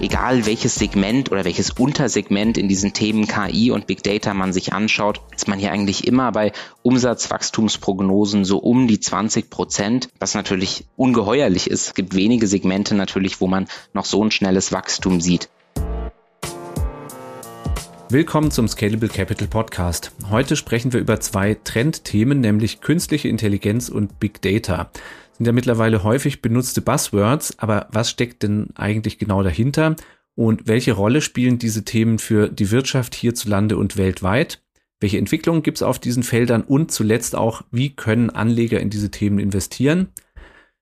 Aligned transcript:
egal 0.00 0.46
welches 0.46 0.74
Segment 0.74 1.30
oder 1.30 1.44
welches 1.44 1.70
Untersegment 1.70 2.56
in 2.56 2.68
diesen 2.68 2.92
Themen 2.92 3.26
KI 3.26 3.70
und 3.70 3.86
Big 3.86 4.02
Data 4.02 4.32
man 4.34 4.52
sich 4.52 4.72
anschaut, 4.72 5.20
ist 5.34 5.46
man 5.46 5.58
hier 5.58 5.72
eigentlich 5.72 6.06
immer 6.06 6.32
bei 6.32 6.52
Umsatzwachstumsprognosen 6.82 8.44
so 8.44 8.58
um 8.58 8.88
die 8.88 8.98
20 8.98 9.50
Prozent, 9.50 10.08
was 10.18 10.34
natürlich 10.34 10.86
ungeheuerlich 10.96 11.70
ist. 11.70 11.88
Es 11.88 11.94
gibt 11.94 12.14
wenige 12.14 12.46
Segmente 12.46 12.94
natürlich, 12.94 13.40
wo 13.40 13.46
man 13.46 13.66
noch 13.92 14.06
so 14.06 14.24
ein 14.24 14.30
schnelles 14.30 14.72
Wachstum 14.72 15.20
sieht. 15.20 15.50
Willkommen 18.08 18.50
zum 18.50 18.66
Scalable 18.66 19.08
Capital 19.08 19.46
Podcast. 19.46 20.10
Heute 20.30 20.56
sprechen 20.56 20.92
wir 20.92 20.98
über 20.98 21.20
zwei 21.20 21.56
Trendthemen, 21.62 22.40
nämlich 22.40 22.80
künstliche 22.80 23.28
Intelligenz 23.28 23.88
und 23.88 24.18
Big 24.18 24.42
Data. 24.42 24.90
Sind 25.40 25.46
ja 25.46 25.52
mittlerweile 25.52 26.04
häufig 26.04 26.42
benutzte 26.42 26.82
Buzzwords, 26.82 27.58
aber 27.58 27.88
was 27.90 28.10
steckt 28.10 28.42
denn 28.42 28.68
eigentlich 28.74 29.16
genau 29.16 29.42
dahinter? 29.42 29.96
Und 30.34 30.68
welche 30.68 30.92
Rolle 30.92 31.22
spielen 31.22 31.58
diese 31.58 31.82
Themen 31.82 32.18
für 32.18 32.50
die 32.50 32.70
Wirtschaft 32.70 33.14
hierzulande 33.14 33.78
und 33.78 33.96
weltweit? 33.96 34.62
Welche 35.00 35.16
Entwicklungen 35.16 35.62
gibt 35.62 35.78
es 35.78 35.82
auf 35.82 35.98
diesen 35.98 36.24
Feldern? 36.24 36.60
Und 36.60 36.92
zuletzt 36.92 37.34
auch, 37.36 37.62
wie 37.70 37.96
können 37.96 38.28
Anleger 38.28 38.80
in 38.80 38.90
diese 38.90 39.10
Themen 39.10 39.38
investieren? 39.38 40.08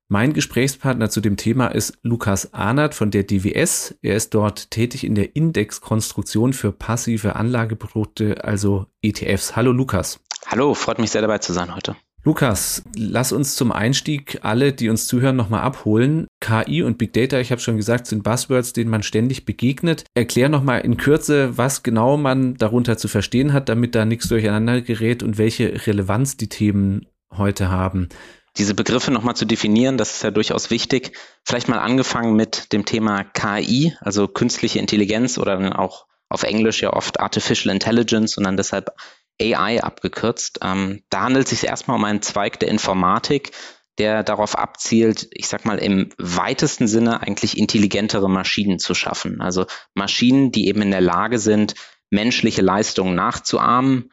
Mein 0.09 0.33
Gesprächspartner 0.33 1.09
zu 1.09 1.21
dem 1.21 1.37
Thema 1.37 1.69
ist 1.69 1.97
Lukas 2.03 2.53
Ahnert 2.53 2.97
von 2.97 3.13
der 3.13 3.23
DWS. 3.23 3.95
Er 4.03 4.17
ist 4.17 4.35
dort 4.35 4.73
tätig 4.73 5.05
in 5.05 5.15
der 5.15 5.37
Indexkonstruktion 5.37 6.53
für 6.53 6.73
passive 6.73 7.37
Anlageprodukte, 7.37 8.43
also 8.43 8.87
ETFs. 9.03 9.55
Hallo 9.55 9.71
Lukas. 9.71 10.19
Hallo, 10.49 10.75
freut 10.75 10.99
mich 10.99 11.13
sehr 11.13 11.23
dabei 11.23 11.39
zu 11.39 11.53
sein 11.53 11.73
heute. 11.73 11.95
Lukas, 12.29 12.83
lass 12.95 13.33
uns 13.33 13.57
zum 13.57 13.73
Einstieg 13.73 14.41
alle, 14.43 14.75
die 14.75 14.91
uns 14.91 15.07
zuhören, 15.07 15.35
nochmal 15.35 15.63
abholen. 15.63 16.27
KI 16.41 16.83
und 16.83 16.99
Big 16.99 17.15
Data, 17.15 17.41
ich 17.41 17.51
habe 17.51 17.63
schon 17.63 17.79
gesagt, 17.79 18.07
sind 18.07 18.23
Buzzwords, 18.23 18.75
denen 18.75 18.91
man 18.91 19.03
ständig 19.03 19.47
begegnet. 19.47 20.05
Erklär 20.13 20.51
nochmal 20.51 20.83
in 20.83 20.99
Kürze, 20.99 21.57
was 21.57 21.83
genau 21.83 22.19
man 22.19 22.57
darunter 22.57 22.99
zu 22.99 23.09
verstehen 23.09 23.55
hat, 23.55 23.71
damit 23.71 23.95
da 23.95 24.05
nichts 24.05 24.29
durcheinander 24.29 24.83
gerät 24.83 25.23
und 25.23 25.39
welche 25.39 25.87
Relevanz 25.87 26.37
die 26.37 26.51
Themen 26.51 27.07
heute 27.35 27.71
haben 27.71 28.11
diese 28.59 28.75
Begriffe 28.75 29.13
nochmal 29.13 29.37
zu 29.37 29.45
definieren, 29.45 29.99
das 29.99 30.17
ist 30.17 30.25
ja 30.25 30.33
durchaus 30.33 30.69
wichtig. 30.71 31.13
Vielleicht 31.45 31.69
mal 31.69 31.79
angefangen 31.79 32.35
mit 32.35 32.73
dem 32.73 32.85
Thema 32.85 33.23
KI, 33.23 33.95
also 34.01 34.27
künstliche 34.27 34.81
Intelligenz 34.81 35.39
oder 35.39 35.57
dann 35.57 35.73
auch 35.73 36.07
auf 36.29 36.43
Englisch 36.43 36.83
ja 36.83 36.93
oft 36.93 37.21
Artificial 37.21 37.73
Intelligence 37.73 38.37
und 38.37 38.45
dann 38.45 38.57
deshalb 38.57 38.91
AI 39.41 39.83
abgekürzt. 39.83 40.61
Ähm, 40.63 41.03
da 41.11 41.23
handelt 41.23 41.47
es 41.47 41.51
sich 41.51 41.69
erstmal 41.69 41.97
um 41.97 42.05
einen 42.05 42.23
Zweig 42.23 42.59
der 42.61 42.69
Informatik, 42.69 43.53
der 43.99 44.23
darauf 44.23 44.57
abzielt, 44.57 45.29
ich 45.33 45.49
sag 45.49 45.65
mal 45.65 45.79
im 45.79 46.11
weitesten 46.19 46.87
Sinne 46.87 47.21
eigentlich 47.21 47.59
intelligentere 47.59 48.31
Maschinen 48.31 48.79
zu 48.79 48.95
schaffen. 48.95 49.41
Also 49.41 49.67
Maschinen, 49.95 50.53
die 50.53 50.69
eben 50.69 50.83
in 50.83 50.91
der 50.91 51.01
Lage 51.01 51.39
sind, 51.39 51.75
menschliche 52.11 52.63
Leistungen 52.63 53.15
nachzuahmen, 53.15 54.13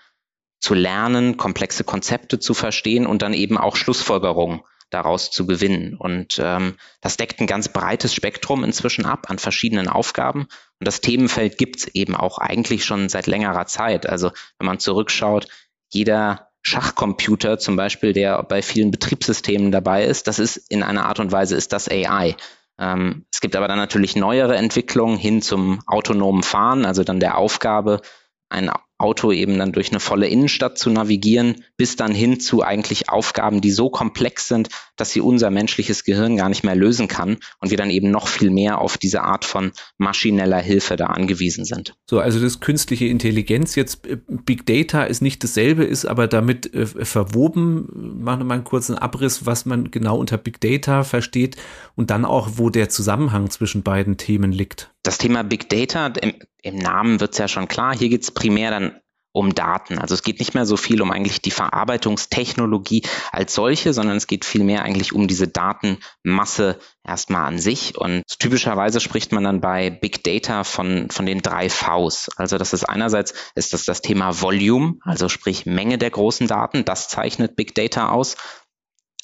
zu 0.59 0.73
lernen, 0.73 1.37
komplexe 1.37 1.83
Konzepte 1.83 2.39
zu 2.39 2.53
verstehen 2.53 3.05
und 3.05 3.21
dann 3.21 3.33
eben 3.33 3.57
auch 3.57 3.75
Schlussfolgerungen 3.75 4.61
daraus 4.89 5.31
zu 5.31 5.45
gewinnen. 5.45 5.95
Und 5.95 6.39
ähm, 6.39 6.75
das 7.01 7.17
deckt 7.17 7.39
ein 7.39 7.47
ganz 7.47 7.69
breites 7.69 8.13
Spektrum 8.13 8.63
inzwischen 8.63 9.05
ab 9.05 9.29
an 9.29 9.39
verschiedenen 9.39 9.87
Aufgaben. 9.87 10.47
Und 10.79 10.87
das 10.87 11.01
Themenfeld 11.01 11.57
gibt 11.57 11.77
es 11.77 11.87
eben 11.87 12.15
auch 12.15 12.37
eigentlich 12.37 12.85
schon 12.85 13.09
seit 13.09 13.27
längerer 13.27 13.65
Zeit. 13.65 14.07
Also 14.07 14.31
wenn 14.57 14.67
man 14.67 14.79
zurückschaut, 14.79 15.47
jeder 15.91 16.49
Schachcomputer 16.61 17.59
zum 17.59 17.75
Beispiel, 17.75 18.13
der 18.13 18.41
bei 18.43 18.61
vielen 18.61 18.91
Betriebssystemen 18.91 19.71
dabei 19.71 20.05
ist, 20.05 20.27
das 20.27 20.39
ist 20.39 20.57
in 20.57 20.81
einer 20.81 21.05
Art 21.05 21.19
und 21.19 21.31
Weise 21.31 21.55
ist 21.55 21.73
das 21.73 21.87
AI. 21.89 22.35
Ähm, 22.79 23.25
es 23.31 23.39
gibt 23.39 23.55
aber 23.55 23.67
dann 23.67 23.77
natürlich 23.77 24.15
neuere 24.15 24.55
Entwicklungen 24.55 25.17
hin 25.17 25.41
zum 25.41 25.81
autonomen 25.87 26.43
Fahren, 26.43 26.85
also 26.85 27.03
dann 27.03 27.19
der 27.19 27.37
Aufgabe, 27.37 28.01
ein 28.49 28.71
Auto 28.97 29.31
eben 29.33 29.57
dann 29.59 29.73
durch 29.73 29.91
eine 29.91 29.99
volle 29.99 30.27
Innenstadt 30.27 30.77
zu 30.77 30.89
navigieren, 30.89 31.63
bis 31.75 31.97
dann 31.97 32.13
hin 32.13 32.39
zu 32.39 32.63
eigentlich 32.63 33.09
Aufgaben, 33.09 33.59
die 33.59 33.71
so 33.71 33.89
komplex 33.89 34.47
sind, 34.47 34.69
dass 34.95 35.11
sie 35.11 35.19
unser 35.19 35.51
menschliches 35.51 36.05
Gehirn 36.05 36.37
gar 36.37 36.47
nicht 36.47 36.63
mehr 36.63 36.75
lösen 36.75 37.09
kann 37.09 37.37
und 37.59 37.71
wir 37.71 37.77
dann 37.77 37.89
eben 37.89 38.09
noch 38.09 38.29
viel 38.29 38.51
mehr 38.51 38.79
auf 38.79 38.97
diese 38.97 39.23
Art 39.23 39.43
von 39.43 39.73
maschineller 39.97 40.59
Hilfe 40.59 40.95
da 40.95 41.07
angewiesen 41.07 41.65
sind. 41.65 41.95
So, 42.09 42.19
also 42.19 42.39
das 42.39 42.61
künstliche 42.61 43.05
Intelligenz 43.07 43.75
jetzt 43.75 44.07
äh, 44.07 44.17
Big 44.27 44.65
Data 44.65 45.03
ist 45.03 45.21
nicht 45.21 45.43
dasselbe, 45.43 45.83
ist 45.83 46.05
aber 46.05 46.27
damit 46.27 46.73
äh, 46.73 46.85
verwoben. 46.85 48.21
Machen 48.23 48.41
wir 48.41 48.45
mal 48.45 48.53
einen 48.55 48.63
kurzen 48.63 48.97
Abriss, 48.97 49.45
was 49.45 49.65
man 49.65 49.91
genau 49.91 50.17
unter 50.17 50.37
Big 50.37 50.61
Data 50.61 51.03
versteht 51.03 51.57
und 51.95 52.09
dann 52.09 52.23
auch, 52.23 52.51
wo 52.55 52.69
der 52.69 52.87
Zusammenhang 52.87 53.49
zwischen 53.49 53.83
beiden 53.83 54.15
Themen 54.15 54.53
liegt. 54.53 54.94
Das 55.05 55.19
Thema 55.19 55.43
Big 55.43 55.69
Data, 55.69 56.07
im, 56.07 56.33
im 56.63 56.77
Namen 56.77 57.19
wird 57.19 57.33
es 57.33 57.37
ja 57.37 57.47
schon 57.47 57.67
klar, 57.67 57.95
hier 57.95 58.09
geht 58.09 58.23
es 58.23 58.31
primär 58.31 58.71
dann 58.71 58.99
um 59.35 59.53
Daten. 59.53 59.99
Also 59.99 60.15
es 60.15 60.23
geht 60.23 60.39
nicht 60.39 60.53
mehr 60.55 60.65
so 60.65 60.77
viel 60.77 61.01
um 61.01 61.11
eigentlich 61.11 61.41
die 61.41 61.51
Verarbeitungstechnologie 61.51 63.03
als 63.33 63.53
solche, 63.53 63.93
sondern 63.93 64.15
es 64.15 64.27
geht 64.27 64.45
vielmehr 64.45 64.83
eigentlich 64.83 65.11
um 65.11 65.27
diese 65.27 65.49
Datenmasse 65.49 66.79
erstmal 67.05 67.45
an 67.45 67.59
sich. 67.59 67.97
Und 67.97 68.23
typischerweise 68.39 69.01
spricht 69.01 69.33
man 69.33 69.43
dann 69.43 69.59
bei 69.59 69.89
Big 69.89 70.23
Data 70.23 70.63
von, 70.63 71.09
von 71.11 71.25
den 71.25 71.41
drei 71.41 71.69
Vs. 71.69 72.29
Also 72.37 72.57
das 72.57 72.71
ist 72.71 72.85
einerseits 72.85 73.33
ist 73.55 73.73
das 73.73 73.83
das 73.83 74.01
Thema 74.01 74.41
Volume, 74.41 74.95
also 75.01 75.27
sprich 75.27 75.65
Menge 75.65 75.97
der 75.97 76.11
großen 76.11 76.47
Daten. 76.47 76.85
Das 76.85 77.09
zeichnet 77.09 77.57
Big 77.57 77.75
Data 77.75 78.09
aus. 78.09 78.37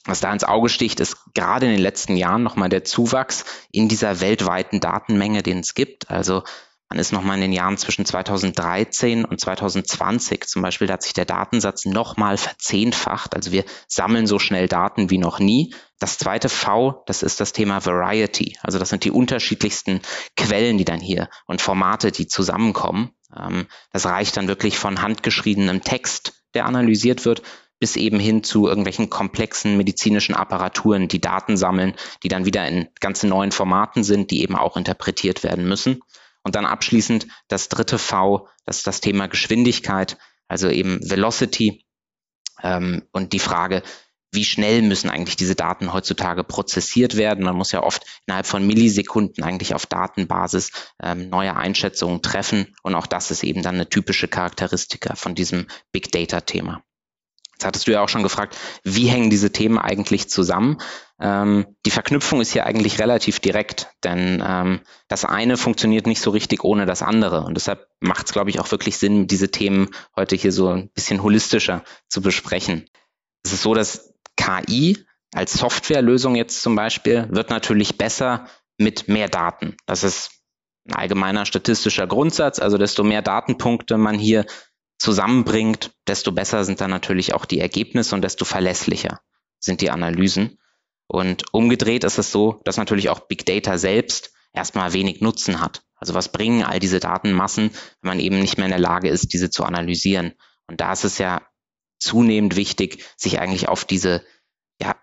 Was 0.05 0.19
da 0.19 0.33
ins 0.33 0.43
Auge 0.43 0.69
sticht, 0.69 0.99
ist 0.99 1.17
gerade 1.33 1.67
in 1.67 1.73
den 1.73 1.81
letzten 1.81 2.15
Jahren 2.15 2.43
nochmal 2.43 2.69
der 2.69 2.83
Zuwachs 2.83 3.45
in 3.71 3.87
dieser 3.87 4.19
weltweiten 4.19 4.79
Datenmenge, 4.79 5.43
den 5.43 5.59
es 5.59 5.75
gibt. 5.75 6.09
Also 6.09 6.43
man 6.91 6.99
ist 6.99 7.13
nochmal 7.13 7.35
in 7.35 7.41
den 7.41 7.53
Jahren 7.53 7.77
zwischen 7.77 8.03
2013 8.03 9.23
und 9.23 9.39
2020 9.39 10.45
zum 10.45 10.61
Beispiel, 10.61 10.87
da 10.87 10.95
hat 10.95 11.03
sich 11.03 11.13
der 11.13 11.23
Datensatz 11.23 11.85
nochmal 11.85 12.35
verzehnfacht. 12.35 13.33
Also 13.33 13.53
wir 13.53 13.63
sammeln 13.87 14.27
so 14.27 14.39
schnell 14.39 14.67
Daten 14.67 15.09
wie 15.09 15.17
noch 15.17 15.39
nie. 15.39 15.73
Das 15.99 16.17
zweite 16.17 16.49
V, 16.49 17.01
das 17.05 17.23
ist 17.23 17.39
das 17.39 17.53
Thema 17.53 17.85
Variety. 17.85 18.57
Also 18.61 18.77
das 18.77 18.89
sind 18.89 19.05
die 19.05 19.11
unterschiedlichsten 19.11 20.01
Quellen, 20.35 20.77
die 20.77 20.83
dann 20.83 20.99
hier 20.99 21.29
und 21.45 21.61
Formate, 21.61 22.11
die 22.11 22.27
zusammenkommen. 22.27 23.11
Ähm, 23.33 23.67
das 23.93 24.05
reicht 24.05 24.35
dann 24.35 24.49
wirklich 24.49 24.77
von 24.77 25.01
handgeschriebenem 25.01 25.83
Text, 25.83 26.43
der 26.55 26.65
analysiert 26.65 27.23
wird, 27.23 27.41
bis 27.81 27.95
eben 27.95 28.19
hin 28.19 28.43
zu 28.43 28.67
irgendwelchen 28.67 29.09
komplexen 29.09 29.75
medizinischen 29.75 30.35
Apparaturen, 30.35 31.07
die 31.07 31.19
Daten 31.19 31.57
sammeln, 31.57 31.95
die 32.21 32.27
dann 32.27 32.45
wieder 32.45 32.65
in 32.67 32.87
ganz 32.99 33.23
neuen 33.23 33.51
Formaten 33.51 34.03
sind, 34.03 34.29
die 34.29 34.43
eben 34.43 34.55
auch 34.55 34.77
interpretiert 34.77 35.43
werden 35.43 35.67
müssen. 35.67 35.99
Und 36.43 36.55
dann 36.55 36.65
abschließend 36.65 37.27
das 37.47 37.69
dritte 37.69 37.97
V, 37.97 38.47
das 38.65 38.77
ist 38.77 38.87
das 38.87 39.01
Thema 39.01 39.27
Geschwindigkeit, 39.27 40.17
also 40.47 40.69
eben 40.69 40.99
Velocity 41.09 41.83
ähm, 42.61 43.01
und 43.11 43.33
die 43.33 43.39
Frage, 43.39 43.81
wie 44.31 44.45
schnell 44.45 44.83
müssen 44.83 45.09
eigentlich 45.09 45.35
diese 45.35 45.55
Daten 45.55 45.91
heutzutage 45.91 46.43
prozessiert 46.43 47.17
werden. 47.17 47.43
Man 47.43 47.55
muss 47.55 47.71
ja 47.71 47.81
oft 47.81 48.05
innerhalb 48.27 48.45
von 48.45 48.65
Millisekunden 48.65 49.43
eigentlich 49.43 49.73
auf 49.73 49.87
Datenbasis 49.87 50.71
ähm, 51.01 51.29
neue 51.29 51.55
Einschätzungen 51.55 52.21
treffen. 52.21 52.75
Und 52.83 52.93
auch 52.93 53.07
das 53.07 53.31
ist 53.31 53.43
eben 53.43 53.63
dann 53.63 53.75
eine 53.75 53.89
typische 53.89 54.27
Charakteristika 54.27 55.15
von 55.15 55.33
diesem 55.33 55.65
Big 55.91 56.11
Data-Thema. 56.11 56.83
Jetzt 57.61 57.67
hattest 57.67 57.87
du 57.87 57.91
ja 57.91 58.01
auch 58.01 58.09
schon 58.09 58.23
gefragt, 58.23 58.57
wie 58.83 59.05
hängen 59.05 59.29
diese 59.29 59.51
Themen 59.51 59.77
eigentlich 59.77 60.27
zusammen? 60.31 60.79
Ähm, 61.19 61.67
die 61.85 61.91
Verknüpfung 61.91 62.41
ist 62.41 62.53
hier 62.53 62.65
eigentlich 62.65 62.97
relativ 62.97 63.39
direkt, 63.39 63.89
denn 64.03 64.43
ähm, 64.43 64.81
das 65.07 65.25
eine 65.25 65.57
funktioniert 65.57 66.07
nicht 66.07 66.21
so 66.21 66.31
richtig 66.31 66.63
ohne 66.63 66.87
das 66.87 67.03
andere. 67.03 67.41
Und 67.43 67.53
deshalb 67.53 67.87
macht 67.99 68.25
es, 68.25 68.33
glaube 68.33 68.49
ich, 68.49 68.59
auch 68.59 68.71
wirklich 68.71 68.97
Sinn, 68.97 69.27
diese 69.27 69.51
Themen 69.51 69.91
heute 70.15 70.35
hier 70.35 70.51
so 70.51 70.69
ein 70.69 70.89
bisschen 70.95 71.21
holistischer 71.21 71.83
zu 72.09 72.23
besprechen. 72.23 72.89
Es 73.43 73.53
ist 73.53 73.61
so, 73.61 73.75
dass 73.75 74.15
KI 74.37 74.97
als 75.31 75.53
Softwarelösung 75.53 76.33
jetzt 76.33 76.63
zum 76.63 76.75
Beispiel 76.75 77.27
wird 77.29 77.51
natürlich 77.51 77.95
besser 77.95 78.47
mit 78.79 79.07
mehr 79.07 79.29
Daten. 79.29 79.77
Das 79.85 80.03
ist 80.03 80.31
ein 80.87 80.95
allgemeiner 80.95 81.45
statistischer 81.45 82.07
Grundsatz. 82.07 82.57
Also 82.57 82.79
desto 82.79 83.03
mehr 83.03 83.21
Datenpunkte 83.21 83.99
man 83.99 84.17
hier 84.17 84.47
zusammenbringt, 85.01 85.91
desto 86.05 86.31
besser 86.31 86.63
sind 86.63 86.79
dann 86.79 86.91
natürlich 86.91 87.33
auch 87.33 87.45
die 87.45 87.59
Ergebnisse 87.59 88.13
und 88.13 88.21
desto 88.21 88.45
verlässlicher 88.45 89.19
sind 89.59 89.81
die 89.81 89.89
Analysen. 89.89 90.59
Und 91.07 91.51
umgedreht 91.53 92.03
ist 92.03 92.19
es 92.19 92.31
so, 92.31 92.61
dass 92.65 92.77
natürlich 92.77 93.09
auch 93.09 93.21
Big 93.21 93.43
Data 93.47 93.79
selbst 93.79 94.31
erstmal 94.53 94.93
wenig 94.93 95.19
Nutzen 95.19 95.59
hat. 95.59 95.81
Also 95.95 96.13
was 96.13 96.31
bringen 96.31 96.63
all 96.63 96.79
diese 96.79 96.99
Datenmassen, 96.99 97.71
wenn 98.01 98.09
man 98.09 98.19
eben 98.19 98.39
nicht 98.39 98.57
mehr 98.57 98.67
in 98.67 98.71
der 98.71 98.79
Lage 98.79 99.09
ist, 99.09 99.33
diese 99.33 99.49
zu 99.49 99.63
analysieren? 99.63 100.33
Und 100.67 100.81
da 100.81 100.93
ist 100.93 101.03
es 101.03 101.17
ja 101.17 101.41
zunehmend 101.97 102.55
wichtig, 102.55 103.03
sich 103.17 103.39
eigentlich 103.39 103.69
auf 103.69 103.85
diese 103.85 104.23
ja, 104.79 104.95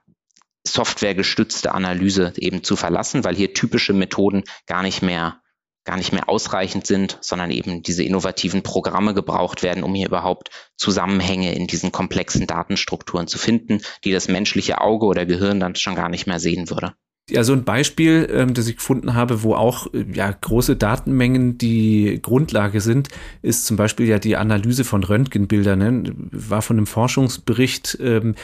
softwaregestützte 0.65 1.75
Analyse 1.75 2.35
eben 2.37 2.63
zu 2.63 2.77
verlassen, 2.77 3.25
weil 3.25 3.35
hier 3.35 3.53
typische 3.53 3.95
Methoden 3.95 4.45
gar 4.67 4.83
nicht 4.83 5.03
mehr 5.03 5.43
gar 5.89 5.97
nicht 5.97 6.13
mehr 6.13 6.29
ausreichend 6.29 6.87
sind, 6.87 7.17
sondern 7.23 7.51
eben 7.51 7.83
diese 7.83 8.05
innovativen 8.05 8.63
Programme 8.63 9.15
gebraucht 9.15 9.63
werden, 9.63 9.83
um 9.83 9.95
hier 9.95 10.09
überhaupt 10.09 10.51
Zusammenhänge 10.77 11.55
in 11.55 11.67
diesen 11.67 11.93
komplexen 11.93 12.47
Datenstrukturen 12.47 13.27
zu 13.27 13.39
finden, 13.39 13.81
die 14.05 14.13
das 14.13 14.29
menschliche 14.29 14.83
Auge 14.83 15.07
oder 15.07 15.25
Gehirn 15.25 15.61
dann 15.61 15.77
schon 15.77 15.95
gar 15.95 16.11
nicht 16.11 16.27
mehr 16.27 16.41
sehen 16.41 16.69
würde. 16.69 16.93
Ja, 17.31 17.45
so 17.45 17.53
ein 17.53 17.65
Beispiel, 17.65 18.27
ähm, 18.33 18.55
das 18.55 18.69
ich 18.69 18.77
gefunden 18.77 19.13
habe, 19.13 19.43
wo 19.43 19.55
auch 19.55 19.93
äh, 19.93 20.07
ja, 20.13 20.31
große 20.31 20.77
Datenmengen 20.77 21.59
die 21.59 22.21
Grundlage 22.23 22.81
sind, 22.81 23.09
ist 23.43 23.67
zum 23.67 23.77
Beispiel 23.77 24.07
ja 24.07 24.19
die 24.19 24.37
Analyse 24.37 24.83
von 24.85 25.05
Röntgenbildern. 25.05 25.79
Ne? 25.79 26.13
War 26.31 26.63
von 26.63 26.79
einem 26.79 26.87
Forschungsbericht 26.87 27.99
ähm, 28.01 28.35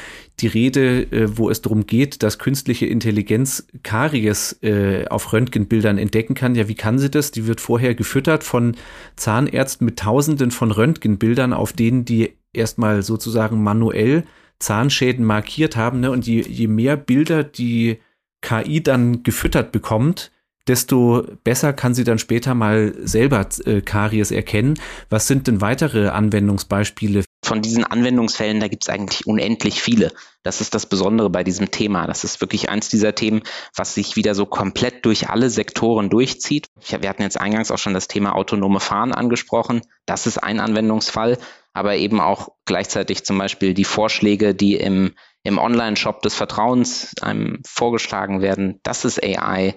die 0.40 0.48
Rede, 0.48 1.04
äh, 1.12 1.38
wo 1.38 1.48
es 1.48 1.62
darum 1.62 1.86
geht, 1.86 2.22
dass 2.22 2.38
künstliche 2.38 2.84
Intelligenz 2.84 3.66
Karies 3.82 4.58
äh, 4.62 5.06
auf 5.08 5.32
Röntgenbildern 5.32 5.96
entdecken 5.96 6.34
kann. 6.34 6.54
Ja, 6.54 6.68
wie 6.68 6.74
kann 6.74 6.98
sie 6.98 7.10
das? 7.10 7.30
Die 7.30 7.46
wird 7.46 7.62
vorher 7.62 7.94
gefüttert 7.94 8.44
von 8.44 8.76
Zahnärzten 9.16 9.86
mit 9.86 9.98
Tausenden 9.98 10.50
von 10.50 10.70
Röntgenbildern, 10.70 11.54
auf 11.54 11.72
denen 11.72 12.04
die 12.04 12.34
erstmal 12.52 13.02
sozusagen 13.02 13.62
manuell 13.62 14.24
Zahnschäden 14.58 15.24
markiert 15.24 15.76
haben. 15.76 16.00
Ne? 16.00 16.10
Und 16.10 16.26
je, 16.26 16.42
je 16.42 16.68
mehr 16.68 16.98
Bilder 16.98 17.44
die 17.44 17.98
KI 18.44 18.82
dann 18.82 19.22
gefüttert 19.22 19.72
bekommt, 19.72 20.30
desto 20.68 21.24
besser 21.44 21.72
kann 21.72 21.94
sie 21.94 22.04
dann 22.04 22.18
später 22.18 22.54
mal 22.54 22.94
selber 23.02 23.46
äh, 23.64 23.80
Karies 23.80 24.30
erkennen. 24.30 24.78
Was 25.10 25.26
sind 25.26 25.46
denn 25.46 25.60
weitere 25.60 26.08
Anwendungsbeispiele? 26.08 27.24
Von 27.44 27.60
diesen 27.60 27.84
Anwendungsfällen, 27.84 28.60
da 28.60 28.68
gibt 28.68 28.84
es 28.84 28.88
eigentlich 28.88 29.26
unendlich 29.26 29.82
viele. 29.82 30.12
Das 30.42 30.60
ist 30.60 30.74
das 30.74 30.86
Besondere 30.86 31.28
bei 31.28 31.44
diesem 31.44 31.70
Thema. 31.70 32.06
Das 32.06 32.24
ist 32.24 32.40
wirklich 32.40 32.68
eins 32.70 32.88
dieser 32.88 33.14
Themen, 33.14 33.42
was 33.74 33.94
sich 33.94 34.16
wieder 34.16 34.34
so 34.34 34.46
komplett 34.46 35.04
durch 35.04 35.28
alle 35.28 35.50
Sektoren 35.50 36.08
durchzieht. 36.08 36.68
Wir 36.86 37.08
hatten 37.08 37.22
jetzt 37.22 37.40
eingangs 37.40 37.70
auch 37.70 37.78
schon 37.78 37.94
das 37.94 38.08
Thema 38.08 38.34
autonome 38.34 38.80
Fahren 38.80 39.12
angesprochen. 39.12 39.82
Das 40.06 40.26
ist 40.26 40.38
ein 40.38 40.60
Anwendungsfall, 40.60 41.38
aber 41.74 41.96
eben 41.96 42.20
auch 42.20 42.48
gleichzeitig 42.64 43.24
zum 43.24 43.36
Beispiel 43.36 43.74
die 43.74 43.84
Vorschläge, 43.84 44.54
die 44.54 44.76
im 44.76 45.12
im 45.44 45.58
Online-Shop 45.58 46.22
des 46.22 46.34
Vertrauens 46.34 47.14
einem 47.20 47.60
vorgeschlagen 47.66 48.40
werden, 48.40 48.80
das 48.82 49.04
ist 49.04 49.22
AI. 49.22 49.76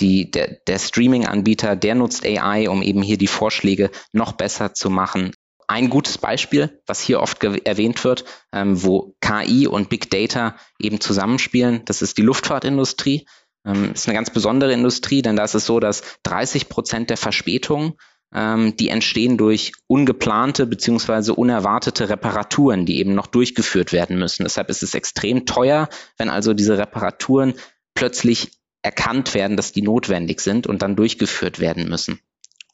Die, 0.00 0.30
der, 0.30 0.58
der 0.68 0.78
Streaming-Anbieter, 0.78 1.74
der 1.74 1.96
nutzt 1.96 2.24
AI, 2.24 2.70
um 2.70 2.82
eben 2.82 3.02
hier 3.02 3.18
die 3.18 3.26
Vorschläge 3.26 3.90
noch 4.12 4.32
besser 4.32 4.72
zu 4.72 4.90
machen. 4.90 5.32
Ein 5.66 5.90
gutes 5.90 6.18
Beispiel, 6.18 6.80
was 6.86 7.00
hier 7.00 7.20
oft 7.20 7.42
erwähnt 7.42 8.04
wird, 8.04 8.24
ähm, 8.52 8.82
wo 8.82 9.16
KI 9.20 9.66
und 9.66 9.90
Big 9.90 10.08
Data 10.08 10.56
eben 10.78 11.00
zusammenspielen, 11.00 11.84
das 11.84 12.00
ist 12.00 12.16
die 12.16 12.22
Luftfahrtindustrie. 12.22 13.26
Ähm, 13.66 13.92
ist 13.92 14.06
eine 14.06 14.14
ganz 14.14 14.30
besondere 14.30 14.72
Industrie, 14.72 15.20
denn 15.20 15.34
da 15.34 15.44
ist 15.44 15.54
es 15.54 15.66
so, 15.66 15.80
dass 15.80 16.02
30 16.22 16.68
Prozent 16.68 17.10
der 17.10 17.16
Verspätungen 17.16 17.94
ähm, 18.34 18.76
die 18.76 18.88
entstehen 18.88 19.36
durch 19.36 19.72
ungeplante 19.86 20.66
beziehungsweise 20.66 21.34
unerwartete 21.34 22.08
Reparaturen, 22.08 22.86
die 22.86 22.98
eben 22.98 23.14
noch 23.14 23.26
durchgeführt 23.26 23.92
werden 23.92 24.18
müssen. 24.18 24.44
Deshalb 24.44 24.68
ist 24.70 24.82
es 24.82 24.94
extrem 24.94 25.46
teuer, 25.46 25.88
wenn 26.18 26.28
also 26.28 26.54
diese 26.54 26.78
Reparaturen 26.78 27.54
plötzlich 27.94 28.52
erkannt 28.82 29.34
werden, 29.34 29.56
dass 29.56 29.72
die 29.72 29.82
notwendig 29.82 30.40
sind 30.40 30.66
und 30.66 30.82
dann 30.82 30.96
durchgeführt 30.96 31.58
werden 31.58 31.88
müssen. 31.88 32.20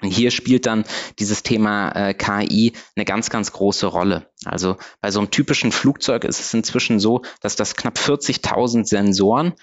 Und 0.03 0.11
hier 0.11 0.31
spielt 0.31 0.67
dann 0.67 0.85
dieses 1.19 1.43
Thema 1.43 1.91
äh, 1.93 2.15
KI 2.15 2.73
eine 2.95 3.05
ganz, 3.05 3.31
ganz 3.31 3.53
große 3.53 3.87
Rolle. 3.87 4.29
Also 4.45 4.77
bei 5.01 5.11
so 5.11 5.21
einem 5.21 5.31
typischen 5.31 5.73
Flugzeug 5.73 6.25
ist 6.25 6.41
es 6.41 6.53
inzwischen 6.53 7.01
so, 7.01 7.23
dass 7.41 7.57
das 7.57 7.77
knapp 7.77 7.97
40.000 7.97 8.85
Sensoren 8.85 9.55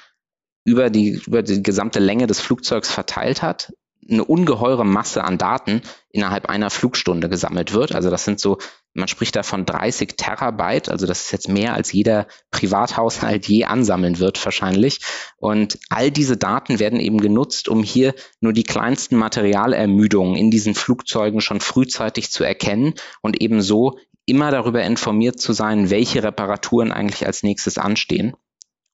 über 0.63 0.89
die, 0.89 1.21
über 1.25 1.43
die 1.43 1.61
gesamte 1.61 1.99
Länge 1.99 2.27
des 2.27 2.39
Flugzeugs 2.39 2.89
verteilt 2.89 3.41
hat, 3.41 3.73
eine 4.11 4.25
ungeheure 4.25 4.85
Masse 4.85 5.23
an 5.23 5.37
Daten 5.37 5.81
innerhalb 6.09 6.47
einer 6.47 6.69
Flugstunde 6.69 7.29
gesammelt 7.29 7.73
wird. 7.73 7.95
Also 7.95 8.09
das 8.09 8.25
sind 8.25 8.39
so, 8.39 8.57
man 8.93 9.07
spricht 9.07 9.35
da 9.35 9.43
von 9.43 9.65
30 9.65 10.15
Terabyte, 10.17 10.89
also 10.89 11.07
das 11.07 11.21
ist 11.21 11.31
jetzt 11.31 11.47
mehr 11.47 11.73
als 11.73 11.91
jeder 11.91 12.27
Privathaushalt 12.51 13.47
je 13.47 13.65
ansammeln 13.65 14.19
wird 14.19 14.43
wahrscheinlich. 14.43 14.99
Und 15.37 15.79
all 15.89 16.11
diese 16.11 16.37
Daten 16.37 16.79
werden 16.79 16.99
eben 16.99 17.21
genutzt, 17.21 17.69
um 17.69 17.83
hier 17.83 18.13
nur 18.41 18.53
die 18.53 18.63
kleinsten 18.63 19.15
Materialermüdungen 19.15 20.35
in 20.35 20.51
diesen 20.51 20.75
Flugzeugen 20.75 21.41
schon 21.41 21.61
frühzeitig 21.61 22.31
zu 22.31 22.43
erkennen 22.43 22.95
und 23.21 23.41
eben 23.41 23.61
so 23.61 23.97
immer 24.25 24.51
darüber 24.51 24.83
informiert 24.83 25.39
zu 25.39 25.53
sein, 25.53 25.89
welche 25.89 26.23
Reparaturen 26.23 26.91
eigentlich 26.91 27.25
als 27.25 27.43
nächstes 27.43 27.77
anstehen 27.77 28.35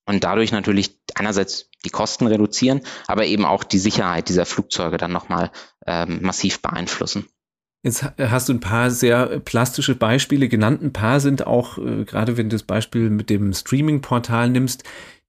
und 0.08 0.24
dadurch 0.24 0.52
natürlich 0.52 0.98
einerseits 1.14 1.70
die 1.86 1.90
Kosten 1.90 2.26
reduzieren, 2.26 2.82
aber 3.06 3.26
eben 3.26 3.46
auch 3.46 3.64
die 3.64 3.78
Sicherheit 3.78 4.30
dieser 4.30 4.46
Flugzeuge 4.46 4.98
dann 4.98 5.12
nochmal 5.12 5.52
ähm, 5.86 6.20
massiv 6.22 6.62
beeinflussen. 6.62 7.28
Jetzt 7.84 8.04
hast 8.18 8.50
du 8.50 8.54
ein 8.54 8.60
paar 8.60 8.90
sehr 8.90 9.40
plastische 9.40 9.96
Beispiele 9.96 10.50
genannt. 10.50 10.82
Ein 10.82 10.94
paar 10.94 11.20
sind 11.20 11.46
auch, 11.46 11.78
äh, 11.78 12.06
gerade 12.06 12.36
wenn 12.36 12.50
du 12.50 12.56
das 12.56 12.64
Beispiel 12.64 13.10
mit 13.10 13.30
dem 13.30 13.54
Streaming-Portal 13.54 14.50
nimmst, 14.50 14.84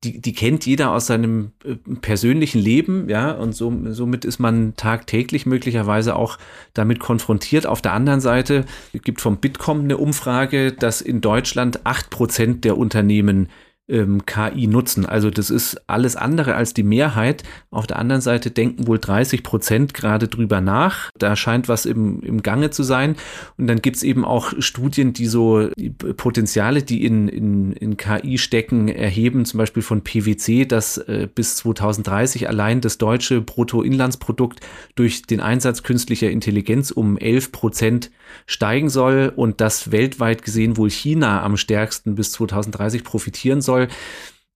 die, 0.04 0.20
die 0.20 0.32
kennt 0.32 0.64
jeder 0.64 0.92
aus 0.92 1.08
seinem 1.08 1.52
äh, 1.64 1.75
persönlichen 2.00 2.60
Leben, 2.60 3.08
ja, 3.08 3.32
und 3.32 3.52
so, 3.52 3.72
somit 3.90 4.25
ist 4.25 4.38
man 4.38 4.75
tagtäglich 4.76 5.44
möglicherweise 5.44 6.16
auch 6.16 6.38
damit 6.72 7.00
konfrontiert. 7.00 7.66
Auf 7.66 7.82
der 7.82 7.92
anderen 7.92 8.20
Seite 8.20 8.64
gibt 8.92 9.20
vom 9.20 9.38
Bitkom 9.38 9.80
eine 9.80 9.98
Umfrage, 9.98 10.72
dass 10.72 11.00
in 11.00 11.20
Deutschland 11.20 11.84
acht 11.84 12.10
Prozent 12.10 12.64
der 12.64 12.78
Unternehmen 12.78 13.48
ähm, 13.88 14.26
KI 14.26 14.67
nutzen. 14.67 15.06
Also 15.06 15.31
das 15.31 15.50
ist 15.50 15.82
alles 15.87 16.17
andere 16.17 16.55
als 16.55 16.75
die 16.75 16.82
Mehrheit. 16.82 17.43
Auf 17.70 17.87
der 17.87 17.99
anderen 17.99 18.20
Seite 18.20 18.50
denken 18.50 18.87
wohl 18.87 18.99
30 18.99 19.43
Prozent 19.43 19.94
gerade 19.94 20.29
drüber 20.29 20.61
nach. 20.61 21.11
Da 21.19 21.37
scheint 21.37 21.69
was 21.69 21.87
im, 21.87 22.20
im 22.20 22.43
Gange 22.43 22.70
zu 22.70 22.82
sein. 22.82 23.17
Und 23.56 23.67
dann 23.67 23.81
gibt's 23.81 24.02
eben 24.02 24.25
auch 24.25 24.52
Studien, 24.58 25.12
die 25.12 25.26
so 25.26 25.69
die 25.76 25.90
Potenziale, 25.90 26.82
die 26.82 27.05
in, 27.05 27.29
in, 27.29 27.73
in 27.73 27.96
KI 27.96 28.38
stecken, 28.38 28.88
erheben, 28.88 29.44
zum 29.44 29.58
Beispiel 29.58 29.82
von 29.82 30.02
PwC, 30.02 30.67
dass 30.67 30.99
äh, 30.99 31.29
bis 31.32 31.56
2030 31.56 32.49
allein 32.49 32.81
das 32.81 32.99
deutsche 32.99 33.40
Bruttoinlandsprodukt 33.40 34.61
durch 34.94 35.23
den 35.23 35.40
Einsatz 35.40 35.82
künstlicher 35.82 36.31
Intelligenz 36.31 36.90
um 36.90 37.17
11 37.17 37.52
Prozent 37.52 38.11
steigen 38.46 38.90
soll 38.90 39.32
und 39.35 39.61
dass 39.61 39.90
weltweit 39.90 40.43
gesehen 40.43 40.76
wohl 40.76 40.90
China 40.90 41.43
am 41.43 41.56
stärksten 41.56 42.14
bis 42.14 42.32
2030 42.32 43.05
profitieren 43.05 43.62
soll 43.62 43.77
soll. 43.78 43.88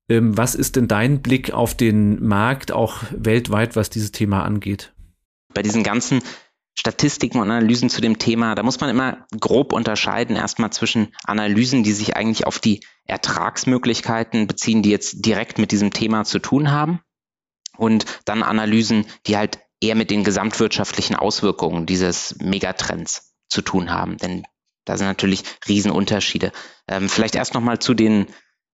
Ähm, 0.08 0.36
was 0.36 0.54
ist 0.54 0.76
denn 0.76 0.88
dein 0.88 1.22
Blick 1.22 1.52
auf 1.52 1.76
den 1.76 2.24
Markt, 2.26 2.72
auch 2.72 3.02
weltweit, 3.10 3.76
was 3.76 3.90
dieses 3.90 4.12
Thema 4.12 4.44
angeht? 4.44 4.92
Bei 5.54 5.62
diesen 5.62 5.82
ganzen 5.82 6.22
Statistiken 6.74 7.38
und 7.38 7.50
Analysen 7.50 7.90
zu 7.90 8.00
dem 8.00 8.18
Thema, 8.18 8.54
da 8.54 8.62
muss 8.62 8.80
man 8.80 8.90
immer 8.90 9.26
grob 9.38 9.72
unterscheiden, 9.72 10.36
erstmal 10.36 10.72
zwischen 10.72 11.14
Analysen, 11.24 11.84
die 11.84 11.92
sich 11.92 12.16
eigentlich 12.16 12.46
auf 12.46 12.58
die 12.58 12.80
Ertragsmöglichkeiten 13.04 14.46
beziehen, 14.46 14.82
die 14.82 14.90
jetzt 14.90 15.24
direkt 15.26 15.58
mit 15.58 15.70
diesem 15.70 15.92
Thema 15.92 16.24
zu 16.24 16.38
tun 16.38 16.70
haben, 16.70 17.00
und 17.76 18.04
dann 18.24 18.42
Analysen, 18.42 19.06
die 19.26 19.36
halt 19.36 19.60
eher 19.80 19.94
mit 19.94 20.10
den 20.10 20.24
gesamtwirtschaftlichen 20.24 21.16
Auswirkungen 21.16 21.86
dieses 21.86 22.36
Megatrends 22.38 23.34
zu 23.48 23.62
tun 23.62 23.90
haben. 23.90 24.16
Denn 24.18 24.44
da 24.84 24.96
sind 24.96 25.06
natürlich 25.06 25.42
Riesenunterschiede. 25.66 26.52
Ähm, 26.88 27.08
vielleicht 27.08 27.34
erst 27.34 27.54
nochmal 27.54 27.78
zu 27.78 27.94
den 27.94 28.26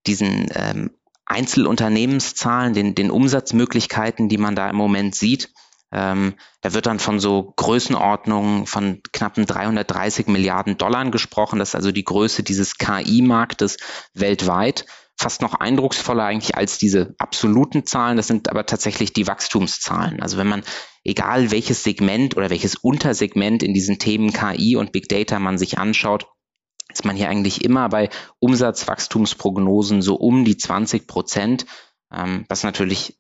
diesen 0.09 0.49
ähm, 0.55 0.91
Einzelunternehmenszahlen, 1.27 2.73
den, 2.73 2.95
den 2.95 3.11
Umsatzmöglichkeiten, 3.11 4.29
die 4.29 4.39
man 4.39 4.57
da 4.57 4.69
im 4.69 4.77
Moment 4.77 5.15
sieht. 5.15 5.51
Ähm, 5.91 6.35
da 6.61 6.75
wird 6.75 6.87
dann 6.87 6.99
von 6.99 7.19
so 7.21 7.55
Größenordnungen 7.57 8.67
von 8.67 9.01
knappen 9.13 9.47
330 9.47 10.27
Milliarden 10.27 10.77
Dollar 10.77 11.11
gesprochen. 11.11 11.59
Das 11.59 11.71
ist 11.71 11.75
also 11.75 11.93
die 11.93 12.05
Größe 12.05 12.43
dieses 12.43 12.77
KI-Marktes 12.77 13.79
weltweit. 14.15 14.87
Fast 15.17 15.43
noch 15.43 15.55
eindrucksvoller 15.55 16.25
eigentlich 16.25 16.57
als 16.57 16.79
diese 16.79 17.15
absoluten 17.19 17.87
Zahlen. 17.87 18.17
Das 18.17 18.29
sind 18.29 18.49
aber 18.51 18.67
tatsächlich 18.67 19.13
die 19.13 19.27
Wachstumszahlen. 19.27 20.23
Also 20.23 20.39
wenn 20.39 20.47
man, 20.47 20.63
egal 21.05 21.51
welches 21.51 21.83
Segment 21.83 22.37
oder 22.37 22.51
welches 22.51 22.77
Untersegment 22.77 23.63
in 23.63 23.75
diesen 23.75 23.99
Themen 23.99 24.33
KI 24.33 24.77
und 24.77 24.93
Big 24.93 25.09
Data 25.09 25.39
man 25.39 25.59
sich 25.59 25.79
anschaut, 25.79 26.27
ist 26.99 27.05
man 27.05 27.17
hier 27.17 27.29
eigentlich 27.29 27.65
immer 27.65 27.89
bei 27.89 28.09
Umsatzwachstumsprognosen 28.41 30.03
so 30.03 30.17
um 30.17 30.45
die 30.45 30.57
20 30.57 31.07
Prozent, 31.07 31.65
ähm, 32.13 32.45
was 32.49 32.65
natürlich 32.65 33.17